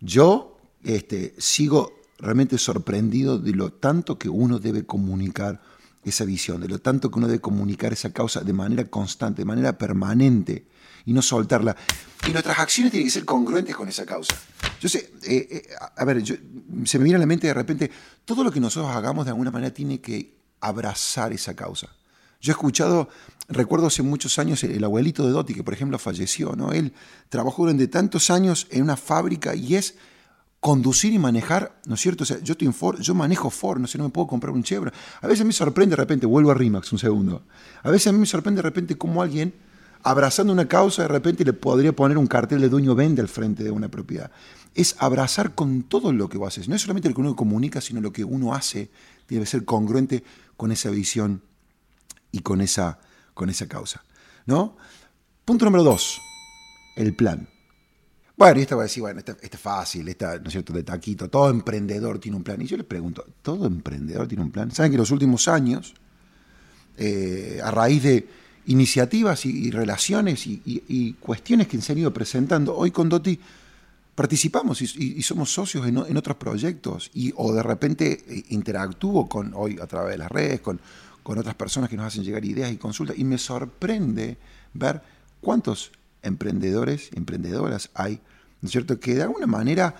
yo 0.00 0.58
este, 0.84 1.34
sigo 1.38 2.02
realmente 2.18 2.58
sorprendido 2.58 3.38
de 3.38 3.52
lo 3.52 3.72
tanto 3.72 4.18
que 4.18 4.28
uno 4.28 4.58
debe 4.58 4.84
comunicar 4.84 5.62
esa 6.04 6.26
visión, 6.26 6.60
de 6.60 6.68
lo 6.68 6.78
tanto 6.78 7.10
que 7.10 7.18
uno 7.18 7.26
debe 7.26 7.40
comunicar 7.40 7.94
esa 7.94 8.12
causa 8.12 8.42
de 8.42 8.52
manera 8.52 8.84
constante, 8.84 9.40
de 9.40 9.46
manera 9.46 9.78
permanente 9.78 10.66
y 11.06 11.14
no 11.14 11.22
soltarla. 11.22 11.74
Y 12.28 12.32
nuestras 12.32 12.58
acciones 12.58 12.92
tienen 12.92 13.06
que 13.06 13.12
ser 13.12 13.24
congruentes 13.24 13.74
con 13.74 13.88
esa 13.88 14.04
causa. 14.04 14.36
Yo 14.78 14.90
sé, 14.90 15.10
eh, 15.24 15.48
eh, 15.50 15.62
a 15.96 16.04
ver, 16.04 16.22
se 16.84 16.98
me 16.98 17.04
viene 17.04 17.16
a 17.16 17.20
la 17.20 17.26
mente 17.26 17.46
de 17.46 17.54
repente, 17.54 17.90
todo 18.26 18.44
lo 18.44 18.50
que 18.50 18.60
nosotros 18.60 18.94
hagamos 18.94 19.24
de 19.24 19.30
alguna 19.30 19.50
manera 19.50 19.72
tiene 19.72 20.02
que 20.02 20.36
abrazar 20.60 21.32
esa 21.32 21.56
causa. 21.56 21.88
Yo 22.40 22.52
he 22.52 22.54
escuchado, 22.54 23.08
recuerdo 23.48 23.88
hace 23.88 24.02
muchos 24.02 24.38
años 24.38 24.62
el 24.62 24.82
abuelito 24.84 25.26
de 25.26 25.32
Dotti, 25.32 25.54
que 25.54 25.64
por 25.64 25.74
ejemplo 25.74 25.98
falleció, 25.98 26.54
¿no? 26.54 26.72
Él 26.72 26.92
trabajó 27.28 27.62
durante 27.62 27.88
tantos 27.88 28.30
años 28.30 28.66
en 28.70 28.82
una 28.82 28.96
fábrica 28.96 29.54
y 29.54 29.74
es 29.74 29.96
conducir 30.60 31.12
y 31.12 31.18
manejar, 31.18 31.80
¿no 31.86 31.94
es 31.94 32.00
cierto? 32.00 32.24
O 32.24 32.26
sea, 32.26 32.38
yo, 32.40 32.52
estoy 32.52 32.72
Ford, 32.72 33.00
yo 33.00 33.14
manejo 33.14 33.50
Ford, 33.50 33.80
no 33.80 33.86
sé, 33.86 33.98
no 33.98 34.04
me 34.04 34.10
puedo 34.10 34.26
comprar 34.26 34.52
un 34.52 34.62
Chevrolet. 34.62 34.94
A 35.20 35.26
veces 35.26 35.44
me 35.44 35.52
sorprende 35.52 35.92
de 35.92 35.96
repente, 35.96 36.26
vuelvo 36.26 36.50
a 36.50 36.54
Rimax 36.54 36.92
un 36.92 36.98
segundo, 36.98 37.42
a 37.82 37.90
veces 37.90 38.08
a 38.08 38.12
mí 38.12 38.18
me 38.18 38.26
sorprende 38.26 38.58
de 38.58 38.62
repente 38.62 38.96
cómo 38.96 39.22
alguien, 39.22 39.54
abrazando 40.02 40.52
una 40.52 40.66
causa, 40.66 41.02
de 41.02 41.08
repente 41.08 41.44
le 41.44 41.52
podría 41.52 41.94
poner 41.94 42.18
un 42.18 42.26
cartel 42.26 42.60
de 42.60 42.68
dueño 42.68 42.94
vende 42.94 43.20
al 43.20 43.28
frente 43.28 43.64
de 43.64 43.70
una 43.70 43.88
propiedad. 43.88 44.30
Es 44.74 44.96
abrazar 44.98 45.54
con 45.54 45.82
todo 45.82 46.12
lo 46.12 46.28
que 46.28 46.38
vos 46.38 46.48
haces. 46.48 46.68
No 46.68 46.76
es 46.76 46.82
solamente 46.82 47.08
lo 47.08 47.14
que 47.14 47.20
uno 47.20 47.34
comunica, 47.34 47.80
sino 47.80 48.00
lo 48.00 48.12
que 48.12 48.22
uno 48.22 48.54
hace 48.54 48.90
debe 49.28 49.44
ser 49.44 49.64
congruente 49.64 50.22
con 50.56 50.70
esa 50.70 50.90
visión 50.90 51.42
y 52.32 52.40
con 52.40 52.60
esa, 52.60 52.98
con 53.34 53.50
esa 53.50 53.66
causa. 53.66 54.02
¿no? 54.48 54.76
Punto 55.44 55.64
número 55.66 55.84
dos, 55.84 56.20
el 56.96 57.14
plan. 57.14 57.46
Bueno, 58.36 58.58
y 58.58 58.62
esta 58.62 58.76
va 58.76 58.82
a 58.82 58.84
decir, 58.84 59.02
bueno, 59.02 59.18
esta, 59.18 59.36
es 59.40 59.50
fácil, 59.58 60.08
esta, 60.08 60.38
¿no 60.38 60.46
es 60.46 60.52
cierto?, 60.52 60.72
de 60.72 60.84
taquito, 60.84 61.28
todo 61.28 61.50
emprendedor 61.50 62.18
tiene 62.18 62.36
un 62.36 62.44
plan. 62.44 62.60
Y 62.62 62.66
yo 62.66 62.76
les 62.76 62.86
pregunto, 62.86 63.26
¿todo 63.42 63.66
emprendedor 63.66 64.26
tiene 64.28 64.44
un 64.44 64.50
plan? 64.50 64.70
¿Saben 64.70 64.92
que 64.92 64.96
en 64.96 65.00
los 65.00 65.10
últimos 65.10 65.48
años, 65.48 65.94
eh, 66.96 67.60
a 67.62 67.70
raíz 67.70 68.02
de 68.02 68.28
iniciativas 68.66 69.44
y, 69.44 69.70
relaciones 69.70 70.46
y, 70.46 71.16
cuestiones 71.20 71.66
que 71.66 71.80
se 71.80 71.92
han 71.92 71.98
ido 71.98 72.12
presentando, 72.14 72.76
hoy 72.76 72.90
con 72.90 73.08
Doti 73.08 73.38
participamos 74.14 74.82
y, 74.82 75.22
somos 75.22 75.52
socios 75.52 75.86
en, 75.86 75.96
en, 75.98 76.16
otros 76.16 76.36
proyectos 76.36 77.10
y, 77.14 77.32
o 77.36 77.52
de 77.52 77.62
repente 77.62 78.24
eh, 78.28 78.44
interactúo 78.50 79.28
con, 79.28 79.52
hoy 79.54 79.78
a 79.80 79.86
través 79.86 80.12
de 80.12 80.18
las 80.18 80.30
redes, 80.30 80.60
con, 80.60 80.80
con 81.22 81.38
otras 81.38 81.54
personas 81.54 81.90
que 81.90 81.96
nos 81.96 82.06
hacen 82.06 82.24
llegar 82.24 82.44
ideas 82.44 82.72
y 82.72 82.76
consultas. 82.76 83.18
Y 83.18 83.24
me 83.24 83.38
sorprende 83.38 84.38
ver 84.74 85.02
cuántos 85.40 85.92
emprendedores, 86.22 87.10
emprendedoras 87.14 87.90
hay, 87.94 88.20
¿no 88.60 88.66
es 88.66 88.72
cierto?, 88.72 88.98
que 88.98 89.14
de 89.14 89.22
alguna 89.22 89.46
manera 89.46 89.94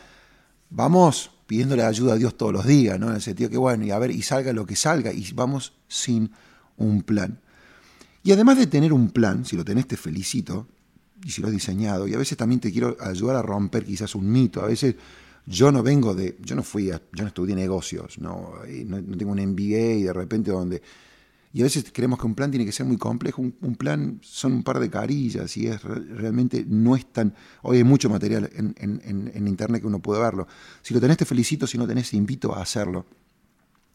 vamos 0.70 1.30
pidiéndole 1.46 1.82
ayuda 1.82 2.14
a 2.14 2.16
Dios 2.16 2.36
todos 2.36 2.52
los 2.52 2.66
días, 2.66 3.00
¿no? 3.00 3.08
En 3.08 3.14
el 3.14 3.22
sentido 3.22 3.48
que, 3.48 3.56
bueno, 3.56 3.84
y 3.84 3.90
a 3.90 3.98
ver, 3.98 4.10
y 4.10 4.22
salga 4.22 4.52
lo 4.52 4.66
que 4.66 4.76
salga, 4.76 5.12
y 5.12 5.32
vamos 5.32 5.72
sin 5.88 6.30
un 6.76 7.02
plan. 7.02 7.40
Y 8.22 8.32
además 8.32 8.58
de 8.58 8.66
tener 8.66 8.92
un 8.92 9.10
plan, 9.10 9.46
si 9.46 9.56
lo 9.56 9.64
tenés 9.64 9.88
te 9.88 9.96
felicito, 9.96 10.66
y 11.24 11.30
si 11.30 11.40
lo 11.40 11.48
has 11.48 11.54
diseñado, 11.54 12.06
y 12.06 12.14
a 12.14 12.18
veces 12.18 12.36
también 12.36 12.60
te 12.60 12.70
quiero 12.70 12.96
ayudar 13.00 13.36
a 13.36 13.42
romper 13.42 13.84
quizás 13.84 14.14
un 14.14 14.30
mito, 14.30 14.60
a 14.60 14.66
veces 14.66 14.96
yo 15.48 15.72
no 15.72 15.82
vengo 15.82 16.14
de, 16.14 16.36
yo 16.40 16.54
no 16.54 16.62
fui, 16.62 16.90
a, 16.90 17.00
yo 17.12 17.22
no 17.24 17.28
estudié 17.28 17.56
negocios, 17.56 18.18
no, 18.18 18.52
no, 18.84 19.16
tengo 19.16 19.32
un 19.32 19.40
MBA 19.40 19.94
y 19.94 20.02
de 20.02 20.12
repente 20.12 20.50
donde 20.50 20.82
y 21.52 21.62
a 21.62 21.64
veces 21.64 21.86
creemos 21.92 22.18
que 22.18 22.26
un 22.26 22.34
plan 22.34 22.50
tiene 22.50 22.66
que 22.66 22.72
ser 22.72 22.84
muy 22.84 22.98
complejo. 22.98 23.40
Un, 23.40 23.74
plan 23.76 24.18
son 24.22 24.52
un 24.52 24.62
par 24.62 24.78
de 24.80 24.90
carillas 24.90 25.56
y 25.56 25.66
es 25.66 25.82
realmente 25.82 26.64
no 26.68 26.94
es 26.94 27.10
tan... 27.10 27.34
Hoy 27.62 27.78
hay 27.78 27.84
mucho 27.84 28.10
material 28.10 28.50
en, 28.54 29.48
internet 29.48 29.80
que 29.80 29.86
uno 29.86 30.00
puede 30.00 30.20
verlo. 30.20 30.46
Si 30.82 30.92
lo 30.92 31.00
tenés 31.00 31.16
te 31.16 31.24
felicito, 31.24 31.66
si 31.66 31.78
no 31.78 31.86
tenés 31.86 32.10
te 32.10 32.18
invito 32.18 32.54
a 32.54 32.60
hacerlo. 32.60 33.06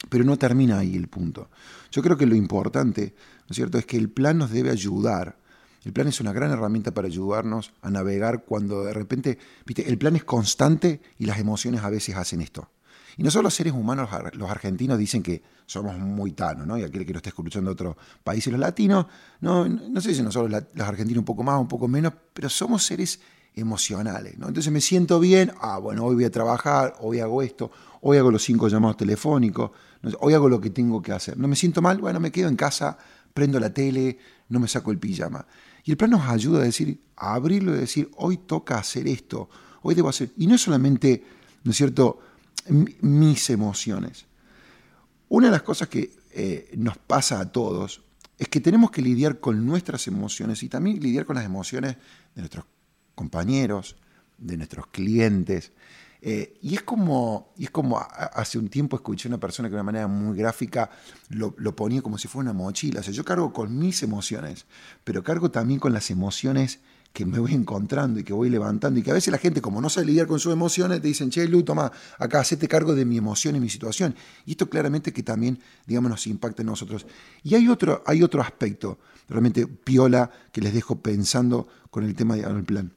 Pero 0.09 0.23
no 0.23 0.35
termina 0.35 0.79
ahí 0.79 0.95
el 0.95 1.07
punto. 1.07 1.51
Yo 1.91 2.01
creo 2.01 2.17
que 2.17 2.25
lo 2.25 2.35
importante, 2.35 3.13
¿no 3.41 3.51
es 3.51 3.55
cierto?, 3.55 3.77
es 3.77 3.85
que 3.85 3.97
el 3.97 4.09
plan 4.09 4.39
nos 4.39 4.49
debe 4.49 4.71
ayudar 4.71 5.37
El 5.83 5.91
plan 5.93 6.07
es 6.07 6.21
una 6.21 6.31
gran 6.31 6.51
herramienta 6.51 6.93
para 6.93 7.07
ayudarnos 7.07 7.73
a 7.81 7.89
navegar 7.89 8.43
cuando 8.45 8.83
de 8.83 8.93
repente, 8.93 9.37
viste, 9.65 9.89
el 9.89 9.97
plan 9.97 10.15
es 10.15 10.23
constante 10.23 11.01
y 11.19 11.25
las 11.25 11.39
emociones 11.39 11.83
a 11.83 11.89
veces 11.89 12.15
hacen 12.15 12.41
esto. 12.41 12.69
Y 13.17 13.23
nosotros 13.23 13.43
los 13.43 13.53
seres 13.53 13.73
humanos, 13.73 14.09
los 14.33 14.49
argentinos, 14.49 14.97
dicen 14.97 15.21
que 15.21 15.43
somos 15.65 15.97
muy 15.97 16.31
tanos, 16.31 16.65
¿no? 16.65 16.77
Y 16.77 16.83
aquel 16.83 17.05
que 17.05 17.13
lo 17.13 17.17
está 17.17 17.29
escuchando 17.29 17.69
de 17.69 17.73
otros 17.73 17.95
países, 18.23 18.51
los 18.51 18.59
latinos, 18.59 19.05
no, 19.41 19.67
no 19.67 20.01
sé 20.01 20.15
si 20.15 20.23
nosotros 20.23 20.63
los 20.73 20.87
argentinos 20.87 21.19
un 21.19 21.25
poco 21.25 21.43
más, 21.43 21.59
un 21.59 21.67
poco 21.67 21.87
menos, 21.87 22.13
pero 22.33 22.49
somos 22.49 22.83
seres 22.83 23.19
emocionales, 23.55 24.37
¿no? 24.37 24.47
Entonces 24.47 24.71
me 24.71 24.81
siento 24.81 25.19
bien, 25.19 25.51
ah, 25.61 25.77
bueno, 25.77 26.05
hoy 26.05 26.15
voy 26.15 26.23
a 26.23 26.31
trabajar, 26.31 26.95
hoy 27.01 27.19
hago 27.19 27.43
esto, 27.43 27.71
hoy 28.01 28.17
hago 28.17 28.31
los 28.31 28.43
cinco 28.43 28.67
llamados 28.67 28.97
telefónicos, 28.97 29.71
hoy 30.19 30.33
hago 30.33 30.49
lo 30.49 30.59
que 30.59 30.71
tengo 30.71 31.01
que 31.01 31.11
hacer. 31.11 31.37
No 31.37 31.47
me 31.47 31.55
siento 31.55 31.81
mal, 31.81 31.99
bueno, 31.99 32.19
me 32.19 32.31
quedo 32.31 32.49
en 32.49 32.55
casa, 32.55 32.97
prendo 33.33 33.59
la 33.59 33.71
tele, 33.71 34.17
no 34.49 34.59
me 34.59 34.67
saco 34.67 34.91
el 34.91 34.97
pijama. 34.97 35.45
Y 35.83 35.91
el 35.91 35.97
plan 35.97 36.11
nos 36.11 36.27
ayuda 36.27 36.59
a 36.59 36.63
decir, 36.63 36.99
a 37.15 37.35
abrirlo 37.35 37.75
y 37.75 37.79
decir, 37.79 38.09
hoy 38.15 38.37
toca 38.37 38.77
hacer 38.77 39.07
esto, 39.07 39.49
hoy 39.81 39.95
debo 39.95 40.09
hacer. 40.09 40.31
Y 40.37 40.47
no 40.47 40.55
es 40.55 40.61
solamente, 40.61 41.23
¿no 41.63 41.71
es 41.71 41.77
cierto?, 41.77 42.19
mis 42.69 43.49
emociones. 43.49 44.25
Una 45.29 45.47
de 45.47 45.51
las 45.51 45.63
cosas 45.63 45.89
que 45.89 46.11
eh, 46.31 46.71
nos 46.77 46.97
pasa 46.97 47.39
a 47.39 47.51
todos 47.51 48.01
es 48.37 48.47
que 48.47 48.61
tenemos 48.61 48.91
que 48.91 49.01
lidiar 49.01 49.39
con 49.39 49.65
nuestras 49.65 50.07
emociones 50.07 50.63
y 50.63 50.69
también 50.69 50.99
lidiar 50.99 51.25
con 51.25 51.35
las 51.35 51.45
emociones 51.45 51.97
de 52.35 52.41
nuestros 52.41 52.65
compañeros, 53.15 53.95
de 54.37 54.57
nuestros 54.57 54.87
clientes. 54.87 55.71
Eh, 56.25 56.57
y, 56.61 56.75
es 56.75 56.83
como, 56.83 57.51
es 57.59 57.69
como 57.69 57.99
hace 57.99 58.57
un 58.57 58.69
tiempo 58.69 58.95
escuché 58.95 59.27
una 59.27 59.41
persona 59.41 59.67
que 59.67 59.71
de 59.71 59.81
una 59.81 59.83
manera 59.83 60.07
muy 60.07 60.37
gráfica 60.37 60.89
lo, 61.27 61.53
lo, 61.57 61.75
ponía 61.75 62.01
como 62.01 62.17
si 62.17 62.29
fuera 62.29 62.49
una 62.49 62.57
mochila. 62.57 63.01
O 63.01 63.03
sea, 63.03 63.13
yo 63.13 63.25
cargo 63.25 63.51
con 63.51 63.77
mis 63.77 64.01
emociones, 64.03 64.65
pero 65.03 65.21
cargo 65.21 65.51
también 65.51 65.81
con 65.81 65.91
las 65.91 66.09
emociones 66.11 66.79
que 67.11 67.25
me 67.25 67.39
voy 67.39 67.53
encontrando 67.53 68.21
y 68.21 68.23
que 68.23 68.31
voy 68.31 68.49
levantando 68.49 68.99
y 68.99 69.03
que 69.03 69.11
a 69.11 69.13
veces 69.13 69.33
la 69.33 69.37
gente 69.37 69.61
como 69.61 69.81
no 69.81 69.89
sabe 69.89 70.07
lidiar 70.07 70.25
con 70.25 70.39
sus 70.39 70.53
emociones 70.53 71.01
te 71.01 71.09
dicen, 71.09 71.29
che, 71.29 71.45
Lu, 71.45 71.63
toma, 71.63 71.91
acá 72.17 72.39
hacete 72.39 72.69
cargo 72.69 72.95
de 72.95 73.03
mi 73.03 73.17
emoción 73.17 73.57
y 73.57 73.59
mi 73.59 73.69
situación. 73.69 74.15
Y 74.45 74.51
esto 74.51 74.69
claramente 74.69 75.11
que 75.11 75.23
también, 75.23 75.59
digamos, 75.85 76.09
nos 76.09 76.25
impacta 76.25 76.61
en 76.61 76.67
nosotros. 76.67 77.05
Y 77.43 77.55
hay 77.55 77.67
otro, 77.67 78.01
hay 78.07 78.23
otro 78.23 78.41
aspecto, 78.41 78.97
realmente 79.27 79.67
piola, 79.67 80.31
que 80.53 80.61
les 80.61 80.73
dejo 80.73 81.01
pensando 81.01 81.67
con 81.91 82.05
el 82.05 82.15
tema 82.15 82.37
del 82.37 82.63
plan. 82.63 82.93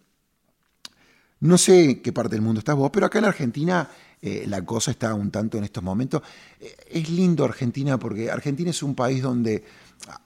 No 1.41 1.59
sé 1.59 2.01
qué 2.01 2.13
parte 2.13 2.37
del 2.37 2.43
mundo 2.43 2.61
estás 2.61 2.77
vos, 2.77 2.91
pero 2.93 3.07
acá 3.07 3.19
en 3.19 3.27
Argentina 3.27 3.89
eh, 4.23 4.45
la 4.49 4.65
cosa 4.65 4.91
está 4.91 5.15
un 5.15 5.31
tanto 5.31 5.59
en 5.59 5.65
estos 5.65 5.83
momentos. 5.83 6.23
Eh, 6.61 6.75
es 6.91 7.11
lindo 7.11 7.45
Argentina 7.45 7.99
porque 7.99 8.31
Argentina 8.31 8.71
es 8.71 8.83
un 8.83 8.95
país 8.95 9.23
donde 9.23 9.65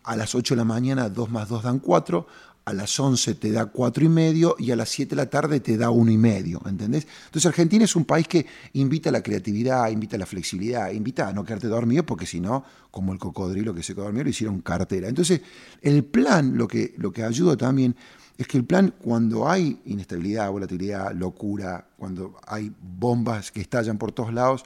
a 0.05 0.17
las 0.17 0.35
8 0.35 0.55
de 0.55 0.59
la 0.59 0.65
mañana 0.65 1.09
2 1.09 1.31
más 1.31 1.49
2 1.49 1.63
dan 1.63 1.79
4, 1.81 2.27
a 2.65 2.73
las 2.73 2.99
11 3.01 3.35
te 3.35 3.51
da 3.51 3.67
cuatro 3.67 4.05
y 4.05 4.09
medio 4.09 4.55
y 4.59 4.71
a 4.71 4.77
las 4.77 4.89
7 4.91 5.11
de 5.11 5.17
la 5.17 5.29
tarde 5.29 5.61
te 5.61 5.77
da 5.77 5.91
uno 5.91 6.11
y 6.11 6.19
medio, 6.19 6.61
¿entendés? 6.67 7.07
Entonces 7.27 7.47
Argentina 7.47 7.85
es 7.85 7.97
un 7.97 8.05
país 8.05 8.29
que 8.29 8.47
invita 8.75 9.09
a 9.09 9.13
la 9.13 9.23
creatividad, 9.23 9.91
invita 9.91 10.17
a 10.17 10.19
la 10.19 10.27
flexibilidad, 10.27 10.91
invita 10.91 11.29
a 11.29 11.33
no 11.33 11.45
quedarte 11.45 11.69
dormido 11.69 12.05
porque 12.05 12.27
si 12.27 12.41
no, 12.41 12.65
como 12.91 13.13
el 13.13 13.19
cocodrilo 13.19 13.75
que 13.75 13.83
se 13.83 13.95
quedó 13.95 14.05
dormido, 14.05 14.25
lo 14.25 14.31
hicieron 14.31 14.61
cartera. 14.61 15.09
Entonces 15.09 15.41
el 15.83 16.05
plan 16.05 16.57
lo 16.57 16.69
que, 16.69 16.95
lo 16.99 17.13
que 17.13 17.25
ayuda 17.25 17.57
también 17.57 17.97
es 18.41 18.49
que 18.49 18.57
el 18.57 18.65
plan 18.65 18.95
cuando 19.03 19.47
hay 19.47 19.83
inestabilidad, 19.85 20.51
volatilidad, 20.51 21.13
locura, 21.13 21.87
cuando 21.99 22.41
hay 22.47 22.73
bombas 22.81 23.53
que 23.53 23.61
estallan 23.61 23.99
por 23.99 24.13
todos 24.13 24.33
lados, 24.33 24.65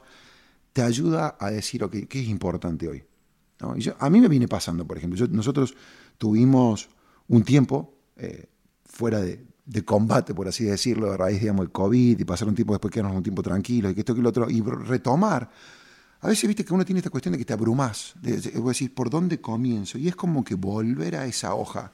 te 0.71 0.81
ayuda 0.81 1.35
a 1.37 1.51
decir, 1.51 1.83
ok, 1.83 2.07
¿qué 2.07 2.21
es 2.21 2.29
importante 2.29 2.87
hoy? 2.87 3.03
a 3.99 4.09
mí 4.09 4.21
me 4.21 4.29
viene 4.29 4.47
pasando, 4.47 4.87
por 4.87 4.97
ejemplo, 4.97 5.27
nosotros 5.29 5.75
tuvimos 6.17 6.87
un 7.27 7.43
tiempo 7.43 7.93
eh, 8.15 8.45
fuera 8.85 9.19
de, 9.19 9.43
combate, 9.83 10.33
por 10.33 10.47
así 10.47 10.63
decirlo, 10.63 11.11
a 11.11 11.17
raíz, 11.17 11.41
digamos, 11.41 11.65
del 11.65 11.73
COVID 11.73 12.17
y 12.17 12.23
pasar 12.23 12.47
un 12.47 12.55
tiempo 12.55 12.71
después 12.71 12.93
quedarnos 12.93 13.17
un 13.17 13.23
tiempo 13.23 13.43
tranquilos 13.43 13.91
y 13.91 13.95
que 13.95 14.01
esto 14.01 14.15
que 14.15 14.21
lo 14.21 14.29
otro, 14.29 14.49
y 14.49 14.61
retomar. 14.61 15.51
A 16.21 16.27
veces 16.29 16.47
viste 16.47 16.63
que 16.63 16.73
uno 16.73 16.85
tiene 16.85 16.99
esta 16.99 17.09
cuestión 17.09 17.33
de 17.33 17.39
que 17.39 17.45
te 17.45 17.57
de, 17.57 18.61
decir, 18.61 18.93
¿por 18.93 19.09
dónde 19.09 19.41
comienzo? 19.41 19.97
Y 19.97 20.07
es 20.07 20.15
como 20.15 20.45
que 20.45 20.55
volver 20.55 21.17
a 21.17 21.25
esa 21.25 21.55
hoja, 21.55 21.91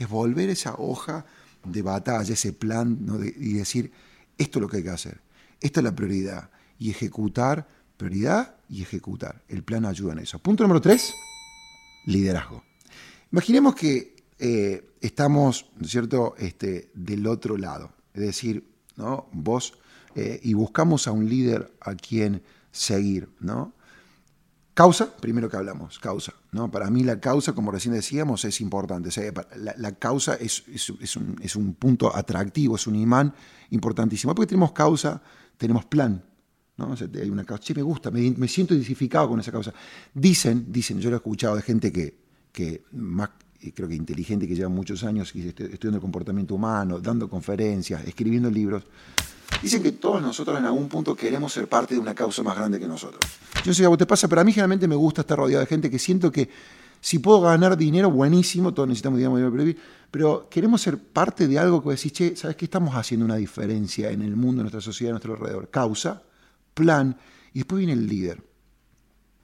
es 0.00 0.08
volver 0.08 0.48
esa 0.48 0.74
hoja 0.78 1.26
de 1.62 1.82
batalla, 1.82 2.32
ese 2.32 2.54
plan, 2.54 3.06
y 3.36 3.52
decir, 3.52 3.92
esto 4.38 4.58
es 4.58 4.62
lo 4.62 4.68
que 4.68 4.78
hay 4.78 4.82
que 4.82 4.90
hacer, 4.90 5.20
esta 5.60 5.80
es 5.80 5.84
la 5.84 5.94
prioridad, 5.94 6.50
y 6.78 6.88
ejecutar, 6.88 7.68
prioridad 7.98 8.56
y 8.70 8.80
ejecutar. 8.80 9.42
El 9.46 9.62
plan 9.62 9.84
ayuda 9.84 10.14
en 10.14 10.20
eso. 10.20 10.38
Punto 10.38 10.64
número 10.64 10.80
tres, 10.80 11.12
liderazgo. 12.06 12.64
Imaginemos 13.30 13.74
que 13.74 14.16
eh, 14.38 14.88
estamos, 15.02 15.66
¿no 15.76 15.84
es 15.84 15.90
cierto?, 15.90 16.34
este, 16.38 16.90
del 16.94 17.26
otro 17.26 17.58
lado. 17.58 17.92
Es 18.14 18.22
decir, 18.22 18.66
¿no? 18.96 19.28
vos, 19.32 19.74
eh, 20.14 20.40
y 20.42 20.54
buscamos 20.54 21.06
a 21.06 21.12
un 21.12 21.28
líder 21.28 21.70
a 21.82 21.94
quien 21.94 22.42
seguir, 22.72 23.28
¿no? 23.38 23.74
Causa, 24.80 25.14
primero 25.14 25.50
que 25.50 25.58
hablamos, 25.58 25.98
causa. 25.98 26.32
¿no? 26.52 26.70
Para 26.70 26.88
mí 26.88 27.04
la 27.04 27.20
causa, 27.20 27.52
como 27.52 27.70
recién 27.70 27.92
decíamos, 27.92 28.46
es 28.46 28.62
importante. 28.62 29.10
la, 29.76 29.92
causa 29.96 30.36
es, 30.36 30.64
es, 30.68 31.16
un, 31.16 31.74
punto 31.74 32.16
atractivo, 32.16 32.76
es 32.76 32.86
un 32.86 32.96
imán 32.96 33.34
importantísimo. 33.72 34.34
Porque 34.34 34.46
tenemos 34.48 34.72
causa, 34.72 35.20
tenemos 35.58 35.84
plan. 35.84 36.24
¿no? 36.78 36.94
hay 36.98 37.28
una 37.28 37.44
causa, 37.44 37.62
sí, 37.62 37.74
me 37.74 37.82
gusta, 37.82 38.10
me, 38.10 38.30
me, 38.30 38.48
siento 38.48 38.72
identificado 38.72 39.28
con 39.28 39.40
esa 39.40 39.52
causa. 39.52 39.74
Dicen, 40.14 40.72
dicen, 40.72 40.98
yo 40.98 41.10
lo 41.10 41.16
he 41.16 41.18
escuchado 41.18 41.56
de 41.56 41.60
gente 41.62 41.92
que, 41.92 42.16
que 42.50 42.84
más 42.92 43.28
creo 43.74 43.86
que 43.86 43.94
inteligente, 43.94 44.48
que 44.48 44.54
lleva 44.54 44.70
muchos 44.70 45.04
años 45.04 45.34
estudiando 45.36 45.96
el 45.96 46.00
comportamiento 46.00 46.54
humano, 46.54 47.00
dando 47.00 47.28
conferencias, 47.28 48.02
escribiendo 48.06 48.50
libros, 48.50 48.84
dicen 49.62 49.82
que 49.82 49.92
todos 49.92 50.22
nosotros 50.22 50.58
en 50.58 50.64
algún 50.64 50.88
punto 50.88 51.14
queremos 51.14 51.52
ser 51.52 51.68
parte 51.68 51.94
de 51.94 52.00
una 52.00 52.14
causa 52.14 52.42
más 52.42 52.56
grande 52.56 52.78
que 52.78 52.86
nosotros. 52.86 53.20
Yo 53.56 53.66
no 53.66 53.72
sé 53.72 53.78
si 53.78 53.84
a 53.84 53.88
vos 53.88 53.98
te 53.98 54.06
pasa, 54.06 54.28
pero 54.28 54.40
a 54.40 54.44
mí 54.44 54.52
generalmente 54.52 54.88
me 54.88 54.94
gusta 54.94 55.22
estar 55.22 55.38
rodeado 55.38 55.60
de 55.60 55.66
gente 55.66 55.90
que 55.90 55.98
siento 55.98 56.30
que 56.30 56.48
si 57.00 57.18
puedo 57.18 57.40
ganar 57.40 57.76
dinero, 57.76 58.10
buenísimo, 58.10 58.74
todos 58.74 58.88
necesitamos 58.88 59.18
dinero 59.18 59.50
para 59.50 59.62
vivir, 59.62 59.80
pero 60.10 60.48
queremos 60.50 60.82
ser 60.82 60.98
parte 60.98 61.48
de 61.48 61.58
algo 61.58 61.82
que 61.82 61.90
decís, 61.90 62.12
che, 62.12 62.36
¿sabes 62.36 62.56
qué? 62.56 62.66
Estamos 62.66 62.94
haciendo 62.94 63.24
una 63.24 63.36
diferencia 63.36 64.10
en 64.10 64.22
el 64.22 64.36
mundo, 64.36 64.60
en 64.60 64.64
nuestra 64.64 64.80
sociedad, 64.80 65.10
en 65.10 65.14
nuestro 65.14 65.34
alrededor. 65.34 65.70
Causa, 65.70 66.22
plan, 66.74 67.16
y 67.54 67.60
después 67.60 67.78
viene 67.78 67.94
el 67.94 68.06
líder 68.06 68.50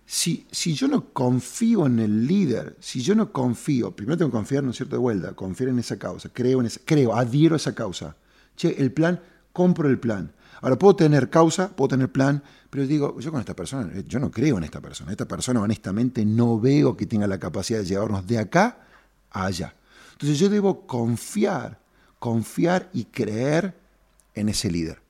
si, 0.07 0.47
yo 0.75 0.87
no 0.87 1.13
confío 1.13 1.87
en 1.87 1.99
el 1.99 2.27
líder, 2.27 2.77
si 2.81 3.03
yo 3.03 3.15
no 3.17 3.33
confío, 3.33 3.91
primero 3.91 4.17
tengo 4.17 4.31
que 4.31 4.37
confiar, 4.37 4.63
¿no 4.63 4.71
es 4.71 4.77
cierto?, 4.77 4.95
de 4.95 5.01
vuelta, 5.01 5.33
confiar 5.33 5.71
en 5.71 5.81
esa 5.81 5.99
causa, 5.99 6.29
creo, 6.33 6.61
en 6.61 6.67
esa, 6.67 6.81
creo, 6.85 7.15
adhiero 7.15 7.55
a 7.55 7.57
esa 7.57 7.75
causa. 7.75 8.17
Che, 8.57 8.77
el 8.79 8.93
plan, 8.93 9.21
compro 9.57 9.89
el 9.89 9.99
plan. 9.99 10.35
Ahora, 10.61 10.77
puedo 10.77 10.97
tener 10.97 11.31
causa, 11.31 11.75
puedo 11.75 11.89
tener 11.89 12.13
plan, 12.13 12.43
pero 12.69 12.87
digo, 12.87 13.19
yo 13.21 13.31
con 13.31 13.41
esta 13.41 13.57
persona, 13.57 13.91
eh, 13.95 14.05
yo 14.07 14.21
no 14.21 14.31
creo 14.31 14.59
en 14.59 14.65
esta 14.65 14.83
persona. 14.83 15.11
Esta 15.11 15.27
persona, 15.27 15.63
honestamente, 15.63 16.27
no 16.27 16.61
veo 16.61 16.95
que 16.95 17.07
tenga 17.07 17.27
la 17.27 17.39
capacidad 17.39 17.79
de 17.79 17.87
llevarnos 17.87 18.27
de 18.27 18.39
acá 18.39 18.87
a 19.31 19.47
allá. 19.47 19.75
Entonces 20.13 20.39
yo 20.39 20.51
debo 20.51 20.87
confiar, 20.87 21.81
confiar 22.19 22.91
y 22.93 23.07
creer 23.07 23.75
en 24.35 24.51
ese 24.51 24.71
líder. 24.71 25.01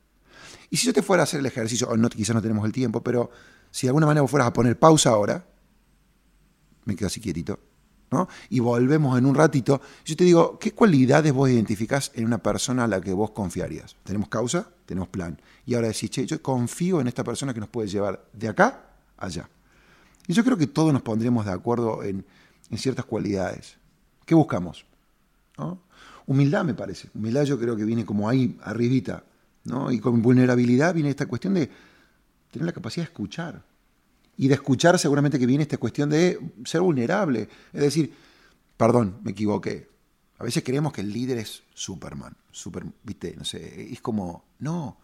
Y 0.70 0.76
si 0.76 0.86
yo 0.86 0.92
te 0.92 1.02
fuera 1.02 1.24
a 1.24 1.24
hacer 1.24 1.40
el 1.40 1.46
ejercicio, 1.46 1.88
no, 1.96 2.08
quizás 2.08 2.36
no 2.36 2.40
tenemos 2.40 2.64
el 2.64 2.70
tiempo, 2.70 3.02
pero 3.02 3.32
si 3.72 3.88
de 3.88 3.90
alguna 3.90 4.06
manera 4.06 4.22
vos 4.22 4.30
fueras 4.30 4.46
a 4.46 4.52
poner 4.52 4.78
pausa 4.78 5.10
ahora, 5.10 5.44
me 6.84 6.94
quedo 6.94 7.08
así 7.08 7.20
quietito, 7.20 7.58
¿no? 8.10 8.28
Y 8.50 8.60
volvemos 8.60 9.18
en 9.18 9.26
un 9.26 9.34
ratito. 9.34 9.80
Yo 10.04 10.16
te 10.16 10.24
digo, 10.24 10.58
¿qué 10.58 10.72
cualidades 10.72 11.32
vos 11.32 11.50
identificás 11.50 12.12
en 12.14 12.24
una 12.24 12.38
persona 12.38 12.84
a 12.84 12.88
la 12.88 13.00
que 13.00 13.12
vos 13.12 13.30
confiarías? 13.30 13.96
Tenemos 14.04 14.28
causa, 14.28 14.68
tenemos 14.86 15.08
plan. 15.08 15.40
Y 15.64 15.74
ahora 15.74 15.88
decís, 15.88 16.10
che, 16.10 16.26
yo 16.26 16.40
confío 16.40 17.00
en 17.00 17.08
esta 17.08 17.24
persona 17.24 17.52
que 17.52 17.60
nos 17.60 17.68
puede 17.68 17.88
llevar 17.88 18.24
de 18.32 18.48
acá 18.48 18.84
a 19.16 19.26
allá. 19.26 19.48
Y 20.26 20.32
yo 20.32 20.44
creo 20.44 20.56
que 20.56 20.66
todos 20.66 20.92
nos 20.92 21.02
pondremos 21.02 21.44
de 21.46 21.52
acuerdo 21.52 22.02
en, 22.02 22.24
ciertas 22.76 23.04
cualidades. 23.04 23.76
¿Qué 24.24 24.34
buscamos? 24.34 24.84
Humildad 26.26 26.64
me 26.64 26.74
parece. 26.74 27.08
Humildad 27.14 27.44
yo 27.44 27.58
creo 27.58 27.76
que 27.76 27.84
viene 27.84 28.04
como 28.04 28.28
ahí, 28.28 28.58
arribita. 28.62 29.22
¿no? 29.64 29.90
Y 29.90 30.00
con 30.00 30.22
vulnerabilidad 30.22 30.94
viene 30.94 31.10
esta 31.10 31.26
cuestión 31.26 31.54
de 31.54 31.70
tener 32.50 32.66
la 32.66 32.72
capacidad 32.72 33.04
de 33.04 33.10
escuchar. 33.12 33.62
Y 34.38 34.48
de 34.48 34.54
escuchar 34.54 34.98
seguramente 34.98 35.38
que 35.38 35.46
viene 35.46 35.62
esta 35.62 35.78
cuestión 35.78 36.10
de 36.10 36.38
ser 36.64 36.80
vulnerable. 36.80 37.48
Es 37.72 37.80
decir, 37.80 38.12
perdón, 38.76 39.20
me 39.22 39.30
equivoqué. 39.30 39.88
A 40.38 40.44
veces 40.44 40.62
creemos 40.62 40.92
que 40.92 41.00
el 41.00 41.12
líder 41.12 41.38
es 41.38 41.62
Superman, 41.74 42.36
super, 42.50 42.84
viste, 43.02 43.34
no 43.38 43.44
sé, 43.44 43.90
es 43.90 44.02
como, 44.02 44.44
no, 44.58 44.98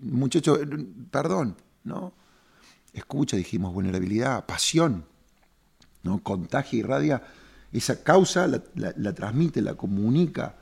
muchacho, 0.00 0.58
perdón, 1.10 1.56
¿no? 1.84 2.14
Escucha, 2.94 3.36
dijimos, 3.36 3.74
vulnerabilidad, 3.74 4.46
pasión, 4.46 5.04
¿no? 6.02 6.22
Contagia 6.22 6.78
y 6.78 6.82
radia 6.82 7.22
esa 7.74 8.02
causa, 8.02 8.46
la, 8.46 9.14
transmite, 9.14 9.60
la 9.60 9.74
comunica, 9.74 10.54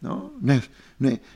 ¿no? 0.00 0.32
es, 0.48 0.70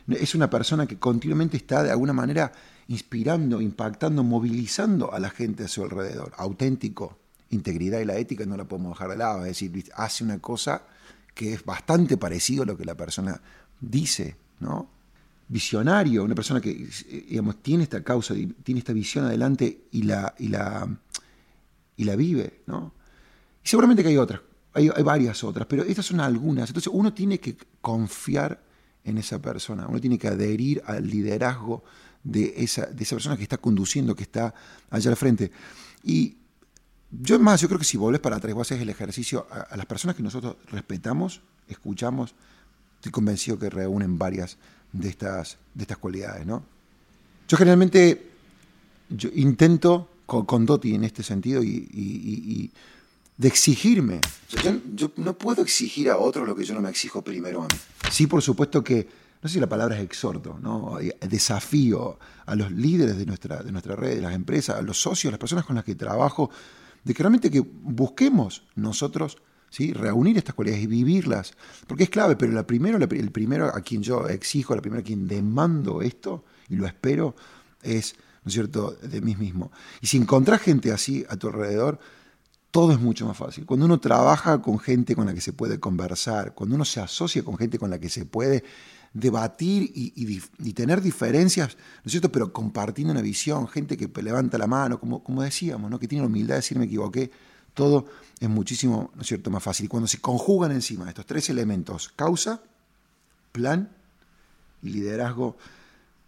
es 0.08 0.34
una 0.36 0.48
persona 0.48 0.86
que 0.86 0.98
continuamente 0.98 1.56
está 1.56 1.82
de 1.82 1.90
alguna 1.90 2.12
manera 2.12 2.52
inspirando, 2.88 3.60
impactando, 3.60 4.22
movilizando 4.22 5.12
a 5.12 5.18
la 5.18 5.30
gente 5.30 5.64
a 5.64 5.68
su 5.68 5.82
alrededor. 5.82 6.32
Auténtico, 6.36 7.18
integridad 7.50 8.00
y 8.00 8.04
la 8.04 8.16
ética 8.16 8.46
no 8.46 8.56
la 8.56 8.64
podemos 8.64 8.92
dejar 8.92 9.10
de 9.10 9.16
lado. 9.16 9.40
Es 9.40 9.60
decir, 9.60 9.90
hace 9.96 10.24
una 10.24 10.38
cosa 10.38 10.82
que 11.34 11.52
es 11.52 11.64
bastante 11.64 12.16
parecido 12.16 12.62
a 12.62 12.66
lo 12.66 12.76
que 12.76 12.84
la 12.84 12.94
persona 12.94 13.40
dice, 13.80 14.36
¿no? 14.60 14.90
Visionario, 15.48 16.24
una 16.24 16.34
persona 16.34 16.60
que 16.60 16.88
digamos, 17.28 17.62
tiene 17.62 17.84
esta 17.84 18.02
causa, 18.02 18.34
tiene 18.62 18.80
esta 18.80 18.92
visión 18.92 19.26
adelante 19.26 19.82
y 19.92 20.02
la, 20.02 20.34
y 20.38 20.48
la, 20.48 20.88
y 21.96 22.04
la 22.04 22.16
vive, 22.16 22.62
¿no? 22.66 22.92
Y 23.62 23.68
seguramente 23.68 24.02
que 24.02 24.08
hay 24.08 24.16
otras, 24.16 24.40
hay, 24.72 24.90
hay 24.94 25.02
varias 25.02 25.44
otras, 25.44 25.66
pero 25.66 25.84
estas 25.84 26.06
son 26.06 26.20
algunas. 26.20 26.70
Entonces 26.70 26.90
uno 26.92 27.12
tiene 27.12 27.38
que 27.38 27.56
confiar 27.80 28.60
en 29.04 29.18
esa 29.18 29.40
persona, 29.40 29.86
uno 29.86 30.00
tiene 30.00 30.18
que 30.18 30.28
adherir 30.28 30.82
al 30.84 31.08
liderazgo 31.08 31.84
de 32.26 32.54
esa, 32.56 32.86
de 32.86 33.04
esa 33.04 33.14
persona 33.14 33.36
que 33.36 33.44
está 33.44 33.56
conduciendo, 33.56 34.16
que 34.16 34.24
está 34.24 34.52
allá 34.90 35.10
al 35.10 35.16
frente. 35.16 35.52
Y 36.02 36.36
yo 37.10 37.38
más, 37.38 37.60
yo 37.60 37.68
creo 37.68 37.78
que 37.78 37.84
si 37.84 37.96
volvés 37.96 38.20
para 38.20 38.36
atrás, 38.36 38.52
vos 38.52 38.66
haces 38.66 38.82
el 38.82 38.88
ejercicio 38.88 39.46
a, 39.50 39.76
las 39.76 39.86
personas 39.86 40.16
que 40.16 40.22
nosotros 40.22 40.56
respetamos, 40.70 41.40
escuchamos, 41.68 42.34
estoy 42.96 43.12
convencido 43.12 43.58
que 43.58 43.70
reúnen 43.70 44.18
varias 44.18 44.58
de 44.92 45.08
estas, 45.08 45.58
de 45.74 45.82
estas 45.84 45.98
cualidades, 45.98 46.44
¿no? 46.44 46.64
Yo 47.48 47.56
generalmente 47.56 48.30
yo 49.08 49.30
intento 49.32 50.10
con, 50.26 50.66
Doti 50.66 50.96
en 50.96 51.04
este 51.04 51.22
sentido 51.22 51.62
y, 51.62 52.72
de 53.36 53.48
exigirme. 53.48 54.20
Yo, 54.48 54.80
yo, 54.94 55.12
no 55.16 55.34
puedo 55.34 55.62
exigir 55.62 56.10
a 56.10 56.16
otros 56.16 56.48
lo 56.48 56.56
que 56.56 56.64
yo 56.64 56.74
no 56.74 56.80
me 56.80 56.90
exijo 56.90 57.22
primero 57.22 57.62
a 57.62 57.64
mí. 57.64 57.78
Sí, 58.10 58.26
por 58.26 58.42
supuesto 58.42 58.82
que 58.82 59.06
no 59.42 59.48
sé 59.48 59.54
si 59.54 59.60
la 59.60 59.68
palabra 59.68 59.96
es 59.96 60.02
exhorto, 60.02 60.58
¿no? 60.60 60.98
desafío 61.28 62.18
a 62.46 62.54
los 62.54 62.72
líderes 62.72 63.16
de 63.16 63.26
nuestra, 63.26 63.62
de 63.62 63.96
red, 63.96 64.16
de 64.16 64.22
las 64.22 64.34
empresas, 64.34 64.76
a 64.76 64.82
los 64.82 65.00
socios, 65.00 65.30
a 65.30 65.32
las 65.32 65.40
personas 65.40 65.64
con 65.64 65.76
las 65.76 65.84
que 65.84 65.94
trabajo, 65.94 66.50
de 67.04 67.14
que 67.14 67.22
realmente 67.22 67.50
que 67.50 67.60
busquemos 67.60 68.64
nosotros 68.74 69.38
¿sí? 69.70 69.92
reunir 69.92 70.38
estas 70.38 70.54
cualidades 70.54 70.84
y 70.84 70.86
vivirlas, 70.86 71.54
porque 71.86 72.04
es 72.04 72.10
clave, 72.10 72.36
pero 72.36 72.52
la 72.52 72.66
primero, 72.66 72.98
el 72.98 73.30
primero 73.30 73.66
a 73.66 73.80
quien 73.80 74.02
yo 74.02 74.28
exijo, 74.28 74.74
la 74.74 74.82
primera 74.82 75.02
a 75.02 75.04
quien 75.04 75.28
demando 75.28 76.02
esto 76.02 76.44
y 76.68 76.76
lo 76.76 76.86
espero 76.86 77.36
es, 77.82 78.16
¿no 78.42 78.48
es 78.48 78.54
cierto?, 78.54 78.96
de 79.02 79.20
mí 79.20 79.36
mismo. 79.36 79.70
Y 80.00 80.06
si 80.06 80.16
encontrás 80.16 80.60
gente 80.60 80.92
así 80.92 81.24
a 81.28 81.36
tu 81.36 81.48
alrededor, 81.48 81.98
todo 82.70 82.92
es 82.92 83.00
mucho 83.00 83.26
más 83.26 83.36
fácil. 83.36 83.64
Cuando 83.64 83.86
uno 83.86 84.00
trabaja 84.00 84.60
con 84.60 84.78
gente 84.78 85.14
con 85.14 85.26
la 85.26 85.34
que 85.34 85.40
se 85.40 85.52
puede 85.52 85.80
conversar, 85.80 86.54
cuando 86.54 86.74
uno 86.74 86.84
se 86.84 87.00
asocia 87.00 87.42
con 87.42 87.56
gente 87.56 87.78
con 87.78 87.90
la 87.90 87.98
que 87.98 88.08
se 88.08 88.26
puede 88.26 88.64
debatir 89.20 89.90
y, 89.94 90.72
tener 90.72 91.00
diferencias, 91.00 91.76
¿no 91.76 92.02
es 92.04 92.12
cierto? 92.12 92.30
Pero 92.30 92.52
compartiendo 92.52 93.12
una 93.12 93.22
visión, 93.22 93.66
gente 93.66 93.96
que 93.96 94.10
levanta 94.22 94.58
la 94.58 94.66
mano, 94.66 95.00
como, 95.00 95.24
como 95.24 95.42
decíamos, 95.42 95.90
¿no? 95.90 95.98
Que 95.98 96.06
tiene 96.06 96.22
la 96.22 96.28
humildad 96.28 96.54
de 96.54 96.58
decir 96.58 96.78
me 96.78 96.84
equivoqué, 96.84 97.30
todo 97.72 98.06
es 98.38 98.48
muchísimo, 98.48 99.10
¿no 99.14 99.22
es 99.22 99.28
cierto?, 99.28 99.50
más 99.50 99.62
fácil. 99.62 99.86
Y 99.86 99.88
cuando 99.88 100.06
se 100.06 100.20
conjugan 100.20 100.72
encima 100.72 101.08
estos 101.08 101.24
tres 101.24 101.48
elementos, 101.48 102.12
causa, 102.14 102.60
plan 103.52 103.88
y 104.82 104.90
liderazgo, 104.90 105.56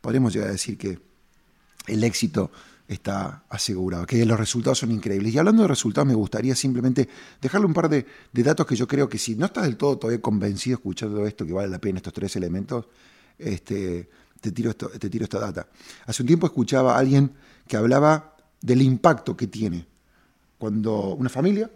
podemos 0.01 0.33
llegar 0.33 0.49
a 0.49 0.53
decir 0.53 0.79
que 0.79 0.99
el 1.89 2.05
éxito 2.05 2.51
está 2.89 3.45
asegurado, 3.51 4.07
que 4.07 4.25
los 4.25 4.39
resultados 4.39 4.79
son 4.79 4.91
increíbles. 4.91 5.35
Y 5.35 5.39
hablando 5.39 5.63
de 5.63 5.69
resultados, 5.69 6.09
me 6.09 6.15
gustaría 6.15 6.57
simplemente 6.57 7.07
dejarle 7.41 7.67
un 7.67 7.75
par 7.75 7.91
de, 7.91 8.07
datos 8.33 8.67
que 8.67 8.75
yo 8.75 8.89
creo 8.89 9.09
que 9.09 9.19
si 9.19 9.37
no 9.37 9.47
estás 9.47 9.65
del 9.65 9.77
todo 9.77 9.99
todavía 9.99 10.23
convencido 10.23 10.77
escuchando 10.77 11.27
esto, 11.27 11.45
que 11.47 11.53
vale 11.53 11.69
la 11.69 11.79
pena 11.79 11.99
estos 11.99 12.15
tres 12.15 12.35
elementos, 12.37 12.87
este, 13.39 14.09
te, 14.41 14.53
tiro 14.53 14.71
esto, 14.71 14.89
te 14.89 15.11
tiro 15.11 15.25
esta 15.25 15.39
data. 15.39 15.69
Hace 16.07 16.23
un 16.23 16.27
tiempo 16.27 16.47
escuchaba 16.47 16.97
a 16.97 16.99
alguien 16.99 17.33
que 17.67 17.77
hablaba 17.77 18.37
del 18.63 18.81
impacto 18.81 19.37
que 19.37 19.47
tiene 19.47 19.87
cuando 20.57 21.15
una 21.15 21.29
familia 21.29 21.71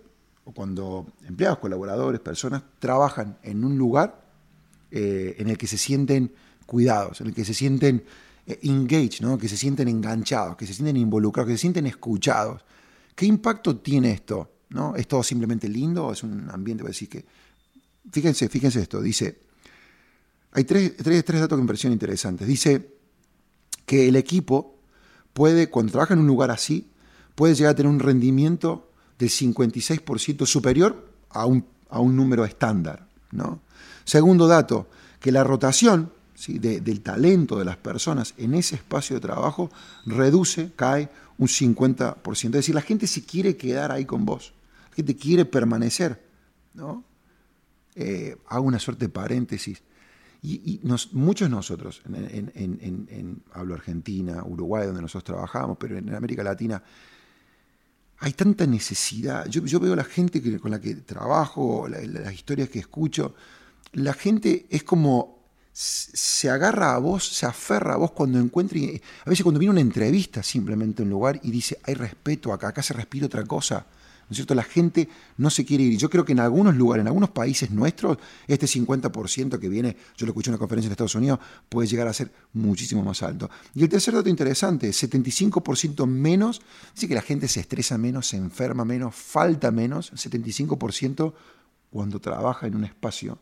o 0.45 0.52
cuando 0.52 1.07
empleados, 1.28 1.59
colaboradores, 1.59 2.21
personas 2.21 2.62
trabajan 2.78 3.37
en 3.42 3.64
un 3.64 3.76
lugar 3.76 4.25
eh, 4.90 5.37
en 5.38 5.50
el 5.50 5.59
que 5.59 5.66
se 5.66 5.76
sienten 5.76 6.33
cuidados, 6.64 7.21
en 7.21 7.28
el 7.28 7.35
que 7.35 7.45
se 7.45 7.54
sienten 7.54 8.02
eh, 8.47 8.59
engage, 8.63 9.21
¿no? 9.21 9.39
que 9.39 9.49
se 9.49 9.57
sienten 9.57 9.89
enganchados, 9.89 10.57
que 10.57 10.67
se 10.67 10.75
sienten 10.75 10.97
involucrados, 10.97 11.49
que 11.49 11.57
se 11.57 11.63
sienten 11.63 11.87
escuchados. 11.87 12.63
¿Qué 13.15 13.27
impacto 13.27 13.77
tiene 13.77 14.13
esto? 14.13 14.51
¿No? 14.71 14.97
¿Es 14.97 15.07
todo 15.07 15.23
simplemente 15.23 15.69
lindo 15.69 16.13
es 16.13 16.23
un 16.23 16.49
ambiente? 16.51 16.83
Decir 16.85 17.09
que, 17.09 17.25
fíjense, 18.11 18.49
fíjense 18.49 18.81
esto, 18.81 19.00
dice, 19.02 19.39
hay 20.52 20.65
tres, 20.65 20.97
tres, 20.97 21.25
tres 21.25 21.41
datos 21.41 21.57
que 21.57 21.63
me 21.63 21.67
parecieron 21.67 21.93
interesantes. 21.93 22.47
Dice 22.47 22.95
que 23.87 24.09
el 24.09 24.17
equipo 24.17 24.76
puede, 25.33 25.71
cuando 25.71 25.93
trabaja 25.93 26.15
en 26.15 26.21
un 26.21 26.26
lugar 26.26 26.50
así, 26.50 26.91
puede 27.35 27.55
llegar 27.55 27.73
a 27.73 27.75
tener 27.75 27.91
un 27.91 28.00
rendimiento 28.00 28.91
del 29.19 29.31
56% 29.31 30.47
superior 30.47 31.09
a 31.31 31.47
un, 31.47 31.65
a 31.89 32.00
un 32.00 32.17
número 32.17 32.45
estándar. 32.45 33.09
¿no? 33.31 33.61
Segundo 34.05 34.47
dato, 34.47 34.89
que 35.21 35.33
la 35.33 35.45
rotación 35.45 36.13
del 36.49 37.00
talento 37.00 37.59
de 37.59 37.65
las 37.65 37.76
personas 37.76 38.35
en 38.37 38.55
ese 38.55 38.76
espacio 38.76 39.17
de 39.17 39.21
trabajo 39.21 39.71
reduce, 40.07 40.73
cae 40.75 41.09
un 41.39 41.49
50%. 41.49 42.45
Es 42.47 42.52
decir, 42.52 42.75
la 42.75 42.83
gente 42.83 43.07
se 43.07 43.25
quiere 43.25 43.57
quedar 43.57 43.93
ahí 43.93 44.05
con 44.05 44.25
vos, 44.25 44.52
la 44.91 44.97
gente 44.97 45.17
quiere 45.17 45.45
permanecer. 45.45 46.21
¿no? 46.75 47.05
Eh, 47.95 48.37
hago 48.49 48.65
una 48.65 48.78
suerte 48.78 49.07
de 49.07 49.09
paréntesis. 49.11 49.83
Y, 50.45 50.81
muchos 51.13 51.49
de 51.49 51.55
nosotros, 51.55 52.02
en, 52.05 53.43
hablo 53.52 53.75
Argentina, 53.75 54.43
Uruguay, 54.45 54.87
donde 54.87 55.02
nosotros 55.02 55.37
trabajamos, 55.37 55.76
pero 55.78 55.97
en 55.97 56.13
América 56.13 56.43
Latina, 56.43 56.83
hay 58.19 58.33
tanta 58.33 58.67
necesidad. 58.67 59.47
Yo, 59.47 59.65
yo 59.65 59.78
veo 59.78 59.95
la 59.95 60.02
gente 60.02 60.43
que, 60.43 60.59
con 60.59 60.73
la 60.73 60.81
que 60.81 60.97
trabajo, 60.97 61.87
las 61.89 62.35
historias 62.35 62.69
que 62.69 62.81
escucho, 62.81 63.37
la 63.93 64.15
gente 64.15 64.67
es 64.69 64.83
como 64.83 65.42
se 65.73 66.50
agarra 66.50 66.95
a 66.95 66.99
vos, 66.99 67.26
se 67.26 67.47
aferra 67.47 67.95
a 67.95 67.97
vos 67.97 68.11
cuando 68.11 68.39
encuentre, 68.39 69.00
a 69.25 69.30
veces 69.30 69.43
cuando 69.43 69.58
viene 69.58 69.73
una 69.73 69.80
entrevista 69.80 70.43
simplemente 70.43 71.02
a 71.02 71.04
un 71.04 71.11
lugar 71.11 71.41
y 71.43 71.50
dice, 71.50 71.78
hay 71.85 71.95
respeto 71.95 72.52
acá, 72.52 72.69
acá 72.69 72.82
se 72.82 72.95
respira 72.95 73.26
otra 73.26 73.45
cosa. 73.45 73.87
¿No 74.23 74.35
es 74.35 74.37
cierto? 74.37 74.54
La 74.54 74.63
gente 74.63 75.08
no 75.37 75.50
se 75.50 75.65
quiere 75.65 75.85
ir. 75.85 75.99
Yo 75.99 76.08
creo 76.08 76.25
que 76.25 76.32
en 76.32 76.41
algunos 76.41 76.75
lugares, 76.75 77.02
en 77.02 77.08
algunos 77.08 77.30
países 77.30 77.71
nuestros, 77.71 78.17
este 78.47 78.67
50% 78.67 79.58
que 79.58 79.69
viene, 79.69 79.97
yo 80.17 80.25
lo 80.25 80.30
escuché 80.30 80.49
en 80.49 80.54
una 80.54 80.58
conferencia 80.58 80.89
en 80.89 80.93
Estados 80.93 81.15
Unidos, 81.17 81.39
puede 81.69 81.89
llegar 81.89 82.08
a 82.08 82.15
ser 82.15 82.32
muchísimo 82.54 83.02
más 83.02 83.23
alto. 83.23 83.50
Y 83.75 83.82
el 83.82 83.89
tercer 83.89 84.15
dato 84.15 84.30
interesante, 84.30 84.89
75% 84.89 86.06
menos, 86.06 86.63
así 86.97 87.08
que 87.08 87.15
la 87.15 87.21
gente 87.21 87.49
se 87.49 87.61
estresa 87.61 87.99
menos, 87.99 88.28
se 88.28 88.37
enferma 88.37 88.85
menos, 88.85 89.15
falta 89.15 89.71
menos, 89.71 90.13
75% 90.13 91.35
cuando 91.91 92.21
trabaja 92.21 92.67
en 92.67 92.76
un 92.76 92.85
espacio 92.85 93.39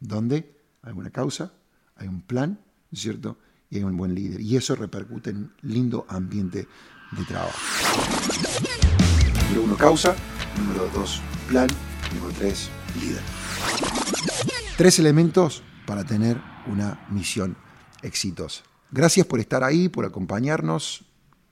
donde 0.00 0.54
hay 0.84 0.92
una 0.92 1.10
causa, 1.10 1.52
hay 1.96 2.08
un 2.08 2.20
plan, 2.20 2.60
¿cierto? 2.92 3.38
Y 3.70 3.78
hay 3.78 3.84
un 3.84 3.96
buen 3.96 4.14
líder. 4.14 4.40
Y 4.40 4.56
eso 4.56 4.74
repercute 4.76 5.30
en 5.30 5.36
un 5.36 5.52
lindo 5.62 6.06
ambiente 6.08 6.68
de 7.12 7.24
trabajo. 7.24 7.58
Número 9.44 9.62
uno, 9.62 9.76
causa. 9.76 10.14
Número 10.58 10.88
dos, 10.94 11.22
plan. 11.48 11.68
Número 12.14 12.34
tres, 12.38 12.68
líder. 13.00 13.22
Tres 14.76 14.98
elementos 14.98 15.62
para 15.86 16.04
tener 16.04 16.40
una 16.66 17.06
misión 17.10 17.56
exitosa. 18.02 18.62
Gracias 18.90 19.26
por 19.26 19.40
estar 19.40 19.64
ahí, 19.64 19.88
por 19.88 20.04
acompañarnos. 20.04 21.04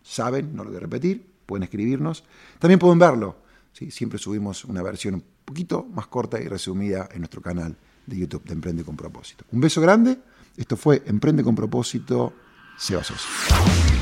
Saben, 0.03 0.55
no 0.55 0.65
lo 0.65 0.71
voy 0.71 0.77
a 0.77 0.81
repetir, 0.81 1.33
pueden 1.47 1.63
escribirnos. 1.63 2.25
También 2.59 2.79
pueden 2.79 2.99
verlo. 2.99 3.37
¿sí? 3.73 3.91
Siempre 3.91 4.19
subimos 4.19 4.65
una 4.65 4.83
versión 4.83 5.15
un 5.15 5.25
poquito 5.45 5.85
más 5.85 6.07
corta 6.09 6.41
y 6.41 6.49
resumida 6.49 7.09
en 7.13 7.21
nuestro 7.21 7.41
canal 7.41 7.77
de 8.07 8.19
YouTube 8.19 8.45
de 8.45 8.53
Emprende 8.53 8.85
con 8.85 8.97
Propósito. 8.97 9.45
Un 9.53 9.61
beso 9.61 9.81
grande. 9.81 10.19
Esto 10.57 10.77
fue 10.77 11.03
Emprende 11.07 11.43
con 11.43 11.55
Propósito, 11.55 12.35
Seba 12.77 13.03
Sosa. 13.03 14.02